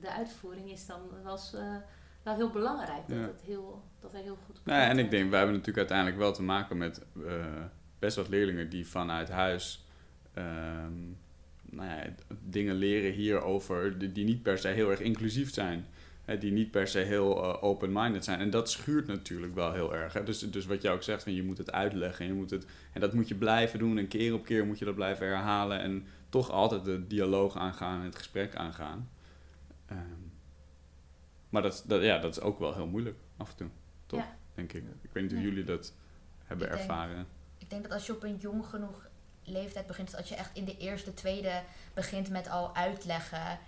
de 0.00 0.12
uitvoering 0.12 0.70
is 0.70 0.86
dan 0.86 1.00
wel, 1.22 1.38
eh, 1.54 1.76
wel 2.22 2.34
heel 2.34 2.50
belangrijk. 2.50 3.08
Dat, 3.08 3.18
Ja. 3.18 3.26
het 3.26 3.40
heel, 3.44 3.82
dat 4.00 4.12
er 4.12 4.18
heel 4.22 4.38
goed 4.46 4.60
Nou 4.64 4.80
ja, 4.80 4.88
en 4.88 4.98
ik 4.98 5.10
denk, 5.10 5.28
wij 5.30 5.38
hebben 5.38 5.56
natuurlijk 5.56 5.78
uiteindelijk 5.90 6.18
wel 6.18 6.32
te 6.32 6.42
maken 6.42 6.78
met 6.78 7.02
eh, 7.26 7.44
best 7.98 8.16
wat 8.16 8.28
leerlingen 8.28 8.70
die 8.70 8.88
vanuit 8.88 9.28
huis 9.28 9.86
ehm, 10.34 10.92
nou 11.74 11.88
ja, 11.88 12.14
dingen 12.42 12.74
leren 12.74 13.12
hierover, 13.12 13.98
die, 13.98 14.12
die 14.12 14.24
niet 14.24 14.42
per 14.42 14.58
se 14.58 14.68
heel 14.68 14.90
erg 14.90 15.00
inclusief 15.00 15.52
zijn. 15.54 15.86
Hè, 16.24 16.38
die 16.38 16.52
niet 16.52 16.70
per 16.70 16.88
se 16.88 16.98
heel 16.98 17.42
eh, 17.42 17.62
open-minded 17.62 18.24
zijn. 18.24 18.40
En 18.40 18.50
dat 18.50 18.70
schuurt 18.70 19.06
natuurlijk 19.06 19.54
wel 19.54 19.72
heel 19.72 19.94
erg. 19.94 20.12
Hè. 20.12 20.24
Dus, 20.24 20.38
dus 20.38 20.66
wat 20.66 20.82
jij 20.82 20.92
ook 20.92 21.02
zegt, 21.02 21.22
van 21.22 21.32
je 21.34 21.42
moet 21.42 21.58
het 21.58 21.72
uitleggen. 21.72 22.26
Je 22.26 22.32
moet 22.32 22.50
het, 22.50 22.66
en 22.92 23.00
dat 23.00 23.12
moet 23.12 23.28
je 23.28 23.34
blijven 23.34 23.78
doen. 23.78 23.98
En 23.98 24.08
keer 24.08 24.34
op 24.34 24.44
keer 24.44 24.66
moet 24.66 24.78
je 24.78 24.84
dat 24.84 24.94
blijven 24.94 25.26
herhalen. 25.26 25.80
En 25.80 26.06
toch 26.28 26.50
altijd 26.50 26.84
de 26.84 27.06
dialoog 27.06 27.56
aangaan 27.56 27.98
en 27.98 28.04
het 28.06 28.16
gesprek 28.16 28.54
aangaan. 28.56 29.08
Ehm, 29.86 29.98
maar 31.48 31.62
dat, 31.62 31.84
dat, 31.86 32.02
ja, 32.02 32.18
dat 32.18 32.36
is 32.36 32.42
ook 32.42 32.58
wel 32.58 32.74
heel 32.74 32.86
moeilijk 32.86 33.16
af 33.36 33.50
en 33.50 33.56
toe. 33.56 33.68
Toch? 34.06 34.20
Ja. 34.20 34.36
Denk 34.54 34.72
ik. 34.72 34.82
Ik 35.02 35.10
weet 35.12 35.22
niet 35.22 35.32
hoe 35.32 35.40
Ja. 35.42 35.46
jullie 35.48 35.64
dat 35.64 35.94
hebben 36.44 36.66
Ik 36.66 36.72
denk- 36.72 36.82
ervaren. 36.88 37.26
Ik 37.58 37.70
denk 37.70 37.82
dat 37.82 37.92
als 37.92 38.06
je 38.06 38.12
op 38.14 38.22
een 38.22 38.36
jong 38.36 38.66
genoeg 38.66 39.06
leeftijd 39.44 39.86
begint, 39.86 40.10
dus 40.10 40.18
als 40.18 40.28
je 40.28 40.34
echt 40.34 40.50
in 40.52 40.64
de 40.64 40.76
eerste, 40.76 41.14
tweede 41.14 41.62
begint 41.94 42.30
met 42.30 42.50
al 42.50 42.74
uitleggen 42.74 43.58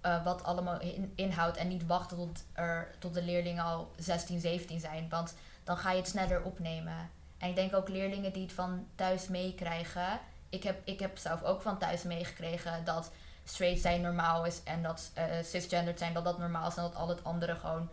eh, 0.00 0.24
wat 0.24 0.44
allemaal 0.44 0.80
in, 0.80 1.12
inhoudt 1.14 1.56
en 1.56 1.68
niet 1.68 1.86
wachten 1.86 2.16
tot, 2.16 2.44
er, 2.52 2.94
tot 2.98 3.14
de 3.14 3.22
leerlingen 3.22 3.64
al 3.64 3.92
16, 3.96 4.40
17 4.40 4.80
zijn, 4.80 5.08
want 5.08 5.34
dan 5.64 5.76
ga 5.76 5.90
je 5.90 5.98
het 5.98 6.08
sneller 6.08 6.42
opnemen. 6.42 7.10
En 7.38 7.48
ik 7.48 7.54
denk 7.54 7.74
ook 7.74 7.88
leerlingen 7.88 8.32
die 8.32 8.42
het 8.42 8.52
van 8.52 8.86
thuis 8.94 9.28
meekrijgen. 9.28 10.20
Ik 10.48 10.62
heb, 10.62 10.80
ik 10.84 11.00
heb 11.00 11.18
zelf 11.18 11.42
ook 11.42 11.62
van 11.62 11.78
thuis 11.78 12.02
meegekregen 12.02 12.84
dat 12.84 13.12
straight 13.44 13.80
zijn 13.80 14.00
normaal 14.00 14.44
is 14.44 14.62
en 14.62 14.82
dat 14.82 15.12
cisgendered 15.42 15.98
zijn 15.98 16.12
dat 16.12 16.24
dat 16.24 16.38
normaal 16.38 16.68
is 16.68 16.76
en 16.76 16.82
dat 16.82 16.94
al 16.94 17.08
het 17.08 17.24
andere 17.24 17.54
gewoon 17.54 17.88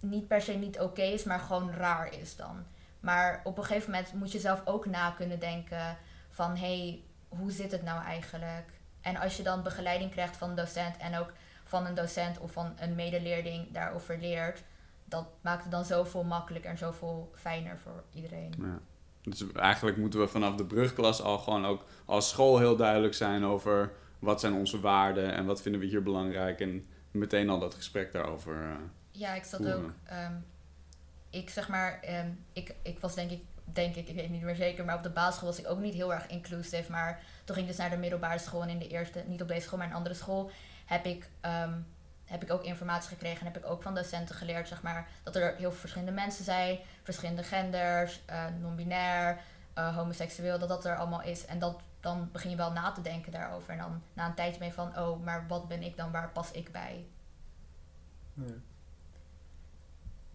niet 0.00 0.28
per 0.28 0.42
se 0.42 0.52
niet 0.52 0.80
oké 0.80 1.02
is, 1.02 1.24
maar 1.24 1.40
gewoon 1.40 1.70
raar 1.70 2.14
is 2.14 2.36
dan. 2.36 2.64
Maar 3.00 3.40
op 3.44 3.58
een 3.58 3.64
gegeven 3.64 3.90
moment 3.90 4.12
moet 4.12 4.32
je 4.32 4.40
zelf 4.40 4.60
ook 4.64 4.86
na 4.86 5.10
kunnen 5.10 5.38
denken 5.38 5.96
van 6.32 6.50
hé, 6.56 6.78
hey, 6.88 7.02
hoe 7.28 7.50
zit 7.50 7.72
het 7.72 7.82
nou 7.82 8.02
eigenlijk? 8.04 8.66
En 9.00 9.16
als 9.16 9.36
je 9.36 9.42
dan 9.42 9.62
begeleiding 9.62 10.10
krijgt 10.10 10.36
van 10.36 10.50
een 10.50 10.56
docent 10.56 10.96
en 10.96 11.16
ook 11.18 11.32
van 11.64 11.86
een 11.86 11.94
docent 11.94 12.38
of 12.38 12.52
van 12.52 12.72
een 12.78 12.94
medeleerling 12.94 13.72
daarover 13.72 14.18
leert, 14.18 14.62
dat 15.04 15.26
maakt 15.40 15.62
het 15.62 15.72
dan 15.72 15.84
zoveel 15.84 16.24
makkelijker 16.24 16.70
en 16.70 16.78
zoveel 16.78 17.32
fijner 17.34 17.78
voor 17.78 18.04
iedereen. 18.12 18.54
Ja. 18.58 18.78
Dus 19.22 19.52
eigenlijk 19.52 19.96
moeten 19.96 20.20
we 20.20 20.28
vanaf 20.28 20.54
de 20.54 20.64
brugklas 20.64 21.22
al 21.22 21.38
gewoon 21.38 21.66
ook 21.66 21.84
als 22.04 22.28
school 22.28 22.58
heel 22.58 22.76
duidelijk 22.76 23.14
zijn 23.14 23.44
over 23.44 23.92
wat 24.18 24.40
zijn 24.40 24.52
onze 24.54 24.80
waarden 24.80 25.32
en 25.34 25.46
wat 25.46 25.62
vinden 25.62 25.80
we 25.80 25.86
hier 25.86 26.02
belangrijk. 26.02 26.60
En 26.60 26.86
meteen 27.10 27.48
al 27.50 27.58
dat 27.58 27.74
gesprek 27.74 28.12
daarover. 28.12 28.54
eh, 28.70 28.74
Ja, 29.10 29.34
ik 29.34 29.44
zat 29.44 29.60
Voeren. 29.60 29.84
ook. 29.84 29.90
ehm, 30.04 30.32
ik 31.30 31.50
zeg 31.50 31.68
maar, 31.68 32.00
ehm, 32.00 32.30
ik, 32.52 32.74
ik 32.82 32.98
was 33.00 33.14
denk 33.14 33.30
ik 33.30 33.42
denk 33.64 33.94
ik, 33.94 34.08
ik 34.08 34.14
weet 34.14 34.30
niet 34.30 34.42
meer 34.42 34.56
zeker, 34.56 34.84
maar 34.84 34.96
op 34.96 35.02
de 35.02 35.10
basisschool 35.10 35.48
was 35.48 35.58
ik 35.58 35.68
ook 35.68 35.78
niet 35.78 35.94
heel 35.94 36.14
erg 36.14 36.26
inclusive. 36.26 36.90
Maar 36.90 37.20
toen 37.44 37.54
ging 37.54 37.68
ik 37.68 37.72
dus 37.72 37.80
naar 37.80 37.90
de 37.90 37.96
middelbare 37.96 38.38
school 38.38 38.62
en 38.62 38.68
in 38.68 38.78
de 38.78 38.88
eerste, 38.88 39.24
niet 39.26 39.42
op 39.42 39.48
deze 39.48 39.60
school, 39.60 39.78
maar 39.78 39.86
een 39.86 39.94
andere 39.94 40.14
school, 40.14 40.50
heb 40.86 41.04
ik, 41.04 41.28
ehm, 41.40 41.72
heb 42.24 42.42
ik 42.42 42.52
ook 42.52 42.62
informatie 42.62 43.08
gekregen 43.08 43.38
en 43.38 43.52
heb 43.52 43.56
ik 43.56 43.70
ook 43.70 43.82
van 43.82 43.94
docenten 43.94 44.34
geleerd, 44.34 44.68
zeg 44.68 44.82
maar, 44.82 45.08
dat 45.22 45.36
er 45.36 45.42
heel 45.42 45.70
veel 45.70 45.80
verschillende 45.80 46.12
mensen 46.12 46.44
zijn, 46.44 46.78
verschillende 47.02 47.42
genders, 47.42 48.20
eh, 48.26 48.44
non-binair, 48.60 49.40
eh, 49.74 49.96
homoseksueel, 49.96 50.58
dat 50.58 50.68
dat 50.68 50.84
er 50.84 50.96
allemaal 50.96 51.22
is. 51.22 51.46
En 51.46 51.58
dat, 51.58 51.80
dan 52.00 52.28
begin 52.32 52.50
je 52.50 52.56
wel 52.56 52.72
na 52.72 52.92
te 52.92 53.00
denken 53.02 53.32
daarover. 53.32 53.70
En 53.70 53.78
dan 53.78 54.02
na 54.12 54.26
een 54.26 54.34
tijdje 54.34 54.58
ben 54.58 54.72
van, 54.72 54.98
oh, 54.98 55.24
maar 55.24 55.46
wat 55.48 55.68
ben 55.68 55.82
ik 55.82 55.96
dan, 55.96 56.10
waar 56.10 56.30
pas 56.30 56.50
ik 56.50 56.72
bij? 56.72 57.06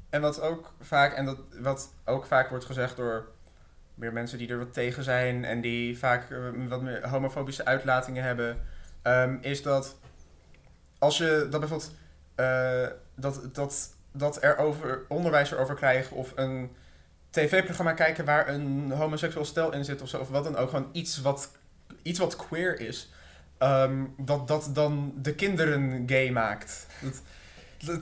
En 0.10 0.22
wat 0.22 0.42
ook 0.42 0.74
vaak, 0.80 1.14
en 1.14 1.26
dat, 1.26 1.38
wat 1.60 1.94
ook 2.06 2.26
vaak 2.26 2.50
wordt 2.50 2.66
gezegd 2.66 2.96
door 2.96 3.28
meer 3.96 4.14
mensen 4.14 4.38
die 4.38 4.50
er 4.50 4.58
wat 4.58 4.74
tegen 4.74 5.04
zijn 5.04 5.46
en 5.46 5.62
die 5.62 5.98
vaak 5.98 6.32
eh, 6.32 6.38
wat 6.68 6.82
meer 6.82 7.08
homofobische 7.10 7.66
uitlatingen 7.66 8.24
hebben, 8.24 8.62
ehm, 9.02 9.38
is 9.42 9.62
dat 9.62 9.96
als 11.00 11.18
je 11.18 11.48
dat 11.50 11.60
bijvoorbeeld 11.60 11.94
eh, 12.36 12.88
dat, 13.16 13.56
dat, 13.56 13.94
dat 14.12 14.44
er 14.44 14.58
over 14.58 15.06
onderwijs 15.08 15.52
erover 15.52 15.76
krijgen 15.76 16.16
of 16.16 16.32
een 16.36 16.76
tv-programma 17.30 17.94
kijken 17.94 18.26
waar 18.26 18.48
een 18.48 18.92
homoseksueel 18.92 19.46
stel 19.46 19.74
in 19.74 19.86
zit 19.86 20.02
of 20.02 20.10
zo, 20.10 20.20
of 20.20 20.30
wat 20.30 20.44
dan 20.44 20.56
ook, 20.56 20.70
gewoon 20.70 20.90
iets 20.92 21.22
wat, 21.22 21.52
iets 22.02 22.20
wat 22.20 22.36
queer 22.36 22.80
is, 22.80 23.10
ehm, 23.58 24.06
dat 24.18 24.48
dat 24.48 24.70
dan 24.74 25.14
de 25.22 25.36
kinderen 25.36 26.04
gay 26.06 26.30
maakt. 26.30 26.88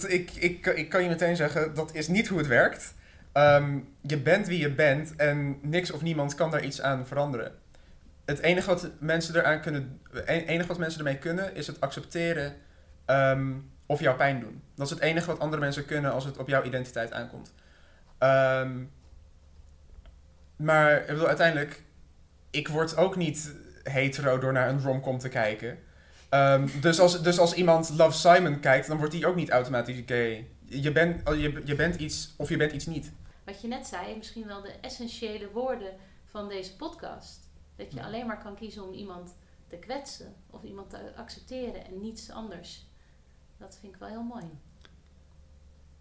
Ik, 0.08 0.32
ik, 0.32 0.66
ik 0.66 0.90
kan 0.90 1.04
je 1.04 1.10
meteen 1.10 1.36
zeggen, 1.36 1.74
dat 1.74 1.94
is 1.94 2.08
niet 2.08 2.28
hoe 2.28 2.38
het 2.38 2.48
werkt. 2.48 2.94
Ehm, 3.32 3.80
je 4.02 4.18
bent 4.18 4.48
wie 4.48 4.60
je 4.60 4.72
bent 4.72 5.16
en 5.16 5.58
niks 5.62 5.92
of 5.92 6.02
niemand 6.02 6.36
kan 6.36 6.52
daar 6.52 6.64
iets 6.64 6.82
aan 6.82 7.08
veranderen. 7.08 7.52
Het 8.26 8.40
enige 8.40 8.68
wat 8.68 8.90
mensen 9.00 9.36
eraan 9.36 9.62
kunnen, 9.62 10.02
enige 10.26 10.68
wat 10.68 10.78
mensen 10.78 11.00
ermee 11.00 11.18
kunnen, 11.18 11.56
is 11.56 11.68
het 11.68 11.82
accepteren 11.82 12.56
ehm, 13.06 13.52
of 13.86 14.00
jouw 14.00 14.16
pijn 14.16 14.40
doen. 14.40 14.62
Dat 14.76 14.86
is 14.86 14.94
het 14.94 15.02
enige 15.02 15.28
wat 15.28 15.40
andere 15.40 15.62
mensen 15.62 15.86
kunnen 15.86 16.12
als 16.12 16.26
het 16.26 16.38
op 16.38 16.48
jouw 16.48 16.64
identiteit 16.64 17.12
aankomt. 17.12 17.54
Ehm, 18.18 18.84
maar 20.56 21.08
uiteindelijk, 21.08 21.84
ik 22.50 22.68
word 22.68 22.98
ook 22.98 23.16
niet 23.16 23.56
hetero 23.84 24.40
door 24.40 24.54
naar 24.54 24.70
een 24.70 24.82
romcom 24.82 25.18
te 25.18 25.30
kijken. 25.30 25.78
Ehm, 26.30 26.68
dus, 26.82 27.00
als, 27.00 27.22
dus 27.22 27.40
als 27.40 27.54
iemand 27.54 27.94
Love 27.98 28.18
Simon 28.18 28.60
kijkt, 28.60 28.88
dan 28.88 28.98
wordt 28.98 29.14
hij 29.14 29.26
ook 29.26 29.36
niet 29.36 29.50
automatisch 29.50 30.04
gay. 30.06 30.48
Je, 30.66 30.92
bent 30.92 31.30
je, 31.30 31.62
je 31.66 31.76
bent 31.76 31.96
iets 31.96 32.34
of 32.38 32.50
je 32.50 32.58
bent 32.58 32.72
iets 32.72 32.86
niet. 32.86 33.12
Wat 33.44 33.62
je 33.62 33.68
net 33.68 33.88
zei, 33.88 34.18
misschien 34.18 34.48
wel 34.48 34.62
de 34.62 34.74
essentiële 34.82 35.50
woorden 35.52 35.94
van 36.26 36.48
deze 36.50 36.76
podcast. 36.76 37.50
Dat 37.76 37.94
je 37.94 38.04
alleen 38.04 38.26
maar 38.26 38.44
kan 38.44 38.56
kiezen 38.56 38.84
om 38.84 38.94
iemand 38.94 39.36
te 39.68 39.76
kwetsen 39.76 40.34
of 40.50 40.64
iemand 40.64 40.90
te 40.90 40.98
accepteren 41.16 41.86
en 41.86 42.02
niets 42.02 42.32
anders. 42.32 42.86
Dat 43.58 43.78
vind 43.82 43.94
ik 43.94 44.00
wel 44.00 44.10
heel 44.10 44.24
mooi. 44.24 44.46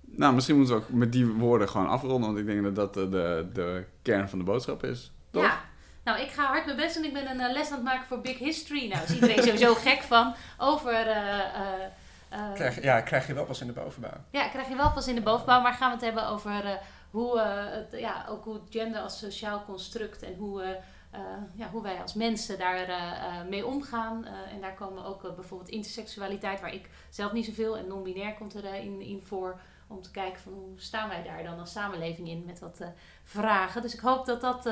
Nou, 0.00 0.34
misschien 0.34 0.56
moeten 0.56 0.74
we 0.74 0.82
ook 0.82 0.88
met 0.88 1.12
die 1.12 1.26
woorden 1.26 1.68
gewoon 1.68 1.88
afronden, 1.88 2.20
want 2.20 2.38
ik 2.38 2.46
denk 2.46 2.62
dat 2.62 2.74
dat 2.74 2.94
de, 2.94 3.08
de, 3.08 3.48
de 3.52 3.84
kern 4.02 4.28
van 4.28 4.38
de 4.38 4.44
boodschap 4.44 4.84
is. 4.84 5.12
Toch? 5.30 5.42
Ja. 5.42 5.64
Nou, 6.04 6.20
ik 6.20 6.30
ga 6.30 6.46
hard 6.46 6.64
mijn 6.64 6.76
best 6.76 6.94
doen. 6.94 7.04
Ik 7.04 7.12
ben 7.12 7.30
een 7.30 7.40
eh, 7.40 7.52
les 7.52 7.68
aan 7.68 7.74
het 7.74 7.84
maken 7.84 8.06
voor 8.06 8.20
Big 8.20 8.38
History. 8.38 8.88
Nou, 8.88 9.02
is 9.04 9.14
iedereen 9.14 9.42
sowieso 9.42 9.74
gek 9.88 10.02
van. 10.02 10.34
Over... 10.58 10.92
eh, 11.06 11.38
eh, 11.38 11.84
eh, 12.28 12.52
Krijg, 12.54 12.82
ja, 12.82 13.00
krijg 13.00 13.26
je 13.26 13.34
wel 13.34 13.44
pas 13.44 13.60
in 13.60 13.66
de 13.66 13.72
bovenbouw. 13.72 14.10
Ja, 14.30 14.48
krijg 14.48 14.68
je 14.68 14.76
wel 14.76 14.92
pas 14.92 15.06
in 15.08 15.14
de 15.14 15.20
bovenbouw, 15.22 15.60
maar 15.60 15.72
gaan 15.72 15.88
we 15.88 15.94
het 15.94 16.04
hebben 16.04 16.26
over 16.28 16.64
eh, 16.64 16.72
hoe, 17.10 17.40
eh, 17.40 17.64
het, 17.70 18.00
ja, 18.00 18.24
ook 18.28 18.44
hoe 18.44 18.60
gender 18.70 19.00
als 19.00 19.18
sociaal 19.18 19.64
construct 19.64 20.22
en 20.22 20.34
hoe, 20.34 20.62
eh, 20.62 20.70
eh, 21.10 21.20
ja, 21.54 21.68
hoe 21.70 21.82
wij 21.82 22.00
als 22.00 22.14
mensen 22.14 22.58
daar 22.58 22.76
eh, 22.88 23.10
eh, 23.24 23.46
mee 23.48 23.66
omgaan. 23.66 24.24
Eh, 24.26 24.32
en 24.54 24.60
daar 24.60 24.74
komen 24.74 25.04
ook 25.04 25.34
bijvoorbeeld 25.34 25.70
interseksualiteit, 25.70 26.60
waar 26.60 26.74
ik 26.74 26.88
zelf 27.10 27.32
niet 27.32 27.44
zoveel, 27.44 27.76
en 27.76 27.86
non-binair 27.86 28.34
komt 28.34 28.54
erin 28.54 28.74
in, 28.82 29.00
in 29.00 29.22
voor. 29.24 29.60
Om 29.86 30.02
te 30.02 30.10
kijken 30.10 30.40
van 30.40 30.52
hoe 30.52 30.72
staan 30.76 31.08
wij 31.08 31.22
daar 31.22 31.42
dan 31.42 31.58
als 31.58 31.72
samenleving 31.72 32.28
in 32.28 32.42
met 32.46 32.58
wat 32.58 32.80
eh, 32.80 32.88
vragen. 33.24 33.82
Dus 33.82 33.94
ik 33.94 34.00
hoop 34.00 34.26
dat 34.26 34.40
dat, 34.40 34.68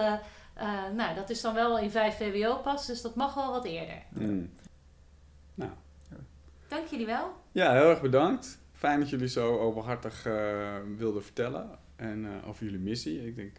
eh, 0.55 0.89
nou 0.95 1.15
dat 1.15 1.31
is 1.31 1.41
dan 1.41 1.55
wel 1.55 1.79
in 1.79 1.91
5 1.91 2.17
VWO 2.17 2.57
pas, 2.57 2.87
dus 2.87 3.03
dat 3.03 3.15
mag 3.15 3.35
wel 3.35 3.51
wat 3.51 3.65
eerder. 3.65 4.03
Mm. 4.09 4.51
Dank 6.73 6.87
jullie 6.87 7.07
wel. 7.07 7.33
Ja, 7.51 7.73
heel 7.73 7.91
erg 7.91 8.01
bedankt. 8.01 8.59
Fijn 8.73 9.01
dat 9.01 9.11
jullie 9.11 9.29
zo 9.29 9.59
openhartig 9.59 10.27
eh, 10.27 10.77
wilden 10.97 11.23
vertellen. 11.23 11.79
En 11.97 12.25
eh, 12.25 12.49
over 12.49 12.65
jullie 12.65 12.79
missie. 12.79 13.27
Ik 13.27 13.37
denk, 13.37 13.57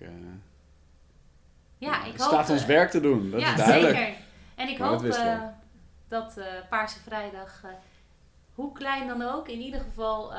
Ja, 1.77 2.05
ik 2.05 2.17
hoop... 2.17 2.27
staat 2.27 2.49
ons 2.49 2.65
werk 2.65 2.89
te 2.89 2.99
doen. 2.99 3.31
Dat 3.31 3.41
ja, 3.41 3.51
is 3.51 3.57
duidelijk. 3.65 3.95
zeker. 3.97 4.15
En 4.55 4.67
ik 4.67 4.77
Maar 4.77 4.89
dat 4.89 5.01
hoop 5.01 5.53
dat 6.07 6.37
eh, 6.37 6.45
Paarse 6.69 6.99
Vrijdag, 6.99 7.63
hoe 8.55 8.71
klein 8.71 9.07
dan 9.07 9.21
ook, 9.21 9.47
in 9.47 9.59
ieder 9.59 9.79
geval 9.79 10.33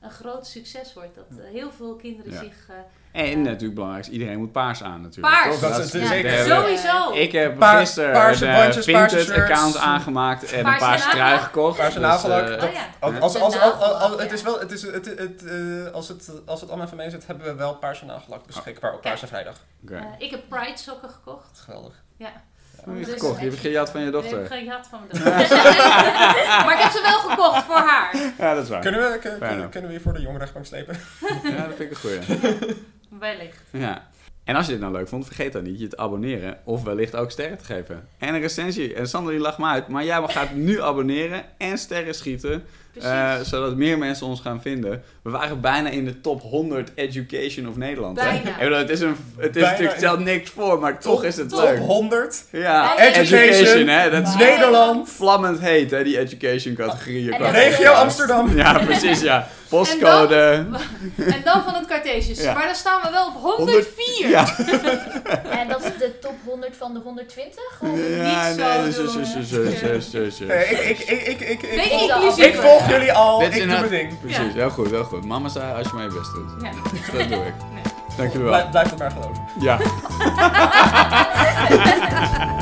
een 0.00 0.10
groot 0.10 0.46
succes 0.46 0.94
wordt. 0.94 1.14
Dat 1.14 1.38
eh, 1.38 1.44
heel 1.52 1.72
veel 1.72 1.96
kinderen 1.96 2.32
Ja. 2.32 2.38
zich... 2.38 2.66
eh, 2.68 3.30
En 3.30 3.42
natuurlijk 3.42 3.74
belangrijk, 3.74 4.06
is, 4.06 4.12
iedereen 4.12 4.38
moet 4.38 4.52
paars 4.52 4.82
aan 4.82 5.00
natuurlijk. 5.00 5.34
Paars! 5.34 5.58
toch? 5.60 5.70
Dat 5.70 5.78
is- 5.94 6.08
zeker. 6.08 6.44
Sowieso! 6.44 7.12
Ik 7.12 7.32
heb 7.32 7.58
Paar- 7.58 7.78
gisteren 7.78 8.12
paarse 8.12 8.46
een 8.46 8.54
bandjes, 8.54 8.86
uh, 8.86 8.94
paarse 8.94 9.16
Vinted 9.16 9.34
shirts. 9.34 9.50
account 9.52 9.76
aangemaakt 9.76 10.52
en 10.52 10.58
een 10.58 10.64
Paarse 10.78 11.08
trui 11.08 11.18
nagellak. 11.22 11.40
gekocht. 11.44 11.76
Paarse 11.78 11.98
Dus, 11.98 12.08
nagellak, 12.08 12.48
eh, 12.48 12.64
oh 12.64 12.72
ja. 13.12 13.18
Als, 13.18 13.34
het 14.20 14.32
is 14.32 14.42
wel, 14.42 14.60
het 14.60 14.70
is, 14.72 14.82
het, 14.82 15.04
het, 15.18 15.44
eh, 15.44 15.92
als, 15.92 16.08
het, 16.08 16.30
als 16.46 16.60
het 16.60 16.68
allemaal 16.70 16.88
van 16.88 16.96
mij 16.96 17.10
zit, 17.10 17.26
hebben 17.26 17.46
we 17.46 17.54
wel 17.54 17.74
paarse 17.74 18.04
nagelak 18.04 18.46
beschikbaar 18.46 18.94
op 18.94 19.00
Paarse 19.00 19.26
Vrijdag. 19.26 19.56
eh, 19.88 20.02
ik 20.18 20.30
heb 20.30 20.40
Pride 20.48 20.78
sokken 20.78 21.10
gekocht. 21.10 21.58
Geweldig. 21.58 22.02
Ja. 22.16 22.32
Hoe 22.84 22.92
heb 22.94 23.04
je 23.04 23.10
Dus- 23.10 23.20
gekocht? 23.20 23.40
Je 23.40 23.46
hebt 23.48 23.60
gejat 23.60 23.90
van 23.90 24.00
je 24.00 24.10
Die 24.10 24.20
heb 24.20 24.30
ik 24.32 24.38
dochter. 24.38 24.56
gejat 24.58 24.86
van 24.90 25.00
mijn 25.08 25.22
dochter. 25.24 25.56
maar 26.66 26.72
ik 26.72 26.82
heb 26.82 26.90
ze 26.92 27.00
wel 27.02 27.18
gekocht 27.30 27.64
voor 27.64 27.76
haar. 27.76 28.16
Ja, 28.38 28.54
dat 28.54 28.62
is 28.64 28.68
waar. 28.70 28.80
Kunnen 28.80 29.00
we, 29.12 29.18
kun- 29.18 29.38
kunnen, 29.38 29.68
kunnen 29.70 29.88
we 29.90 29.96
je 29.96 30.02
voor 30.02 30.12
de 30.12 30.18
jongerenrechtbank 30.20 30.66
slepen? 30.66 30.96
Ja, 31.42 31.66
dat 31.66 31.76
vind 31.76 31.80
ik 31.80 31.90
een 31.90 31.96
goeie. 31.96 32.18
Wellicht. 33.20 33.58
Ja. 33.70 34.08
En 34.44 34.56
als 34.56 34.66
je 34.66 34.72
dit 34.72 34.80
nou 34.80 34.92
leuk 34.92 35.08
vond, 35.08 35.26
vergeet 35.26 35.52
dan 35.52 35.62
niet 35.62 35.80
je 35.80 35.88
te 35.88 35.96
abonneren 35.96 36.58
of 36.64 36.82
wellicht 36.82 37.14
ook 37.16 37.30
sterren 37.30 37.58
te 37.58 37.64
geven. 37.64 38.08
En 38.18 38.34
een 38.34 38.40
recensie. 38.40 38.94
En 38.94 39.08
Sander 39.08 39.32
die 39.32 39.40
lacht 39.42 39.58
me 39.58 39.66
uit, 39.66 39.88
maar 39.88 40.04
jij 40.04 40.22
gaat 40.28 40.52
nu 40.52 40.82
abonneren 40.82 41.42
en 41.58 41.78
sterren 41.78 42.14
schieten, 42.14 42.64
Eh, 43.02 43.34
zodat 43.42 43.76
meer 43.76 43.98
mensen 43.98 44.26
ons 44.26 44.40
gaan 44.40 44.60
vinden. 44.62 45.02
We 45.22 45.30
waren 45.30 45.60
bijna 45.60 45.88
in 45.88 46.04
de 46.04 46.20
top 46.20 46.42
100 46.42 46.90
education 46.94 47.68
of 47.68 47.76
Nederland. 47.76 48.14
Bijna. 48.14 48.76
Het 48.78 48.90
is, 48.90 49.00
een, 49.00 49.16
het 49.36 49.56
is 49.56 49.62
Bijna 49.62 49.70
natuurlijk, 49.70 49.98
stelt 49.98 50.18
niks 50.18 50.50
voor, 50.50 50.78
maar 50.78 51.00
toch 51.00 51.24
is 51.24 51.36
het 51.36 51.48
top 51.48 51.60
leuk. 51.60 51.78
100. 51.78 52.44
Ja, 52.50 52.98
education, 52.98 53.38
Education. 53.38 53.88
hè. 53.88 54.10
Dat 54.10 54.28
is. 54.28 54.34
Nederland. 54.34 55.08
vlammend 55.08 55.60
heet, 55.60 55.90
hè, 55.90 56.04
die 56.04 56.18
education 56.18 56.74
categorieën. 56.74 57.36
Regio 57.50 57.92
Amsterdam. 57.92 58.56
Ja, 58.56 58.78
precies, 58.78 59.20
ja. 59.20 59.48
Postcode. 59.68 60.66
En 61.34 61.40
dan 61.44 61.62
van 61.62 61.74
het 61.74 61.86
Cartesius. 61.86 62.40
Ja. 62.42 62.54
Maar 62.54 62.66
dan 62.66 62.74
staan 62.74 63.00
we 63.02 63.10
wel 63.10 63.26
op 63.26 63.58
104. 63.58 64.28
Ja. 64.28 64.56
En 65.60 65.68
dat 65.68 65.84
is 65.84 65.98
de 65.98 66.18
top 66.20 66.34
100 66.44 66.76
van 66.76 66.94
de 66.94 67.00
120? 67.00 67.62
Of? 67.80 67.88
Ja, 68.18 68.48
Niet 68.48 68.58
zo 68.58 68.66
nee, 68.66 68.84
dus, 68.84 68.96
dus, 68.96 69.12
dus, 69.12 69.32
dus, 69.32 69.80
dus, 69.80 70.10
dus, 70.10 70.10
dus. 70.10 70.38
Nee, 70.38 70.64
ik, 70.64 70.98
ik, 70.98 71.08
ik, 71.08 71.40
ik, 71.40 71.40
ik, 71.40 71.62
ik, 71.62 71.76
Nee, 72.36 72.54
volg, 72.54 72.79
jullie 72.88 73.12
al. 73.12 73.38
Dit 73.38 73.46
Ik 73.48 73.52
doe 73.52 73.62
inderdaad- 73.62 73.90
mijn 73.90 74.06
ding. 74.08 74.20
Precies, 74.20 74.52
heel 74.54 74.70
goed, 74.70 74.90
heel 74.90 75.04
goed. 75.04 75.24
Mama 75.24 75.48
zei 75.48 75.72
als 75.74 75.86
je 75.88 75.94
maar 75.94 76.04
je 76.04 76.12
best 76.18 76.32
doet. 76.34 76.50
Ja. 76.62 76.70
Dus 76.90 77.00
dat 77.18 77.28
doe 77.28 77.46
ik. 77.46 77.54
Nee. 77.72 77.82
Dank 78.16 78.32
jullie 78.32 78.48
wel. 78.48 78.56
Blijf, 78.70 78.70
blijf 78.70 78.90
het 78.90 78.98
maar 78.98 79.10
geloven. 79.10 79.42
Ja. 79.60 79.78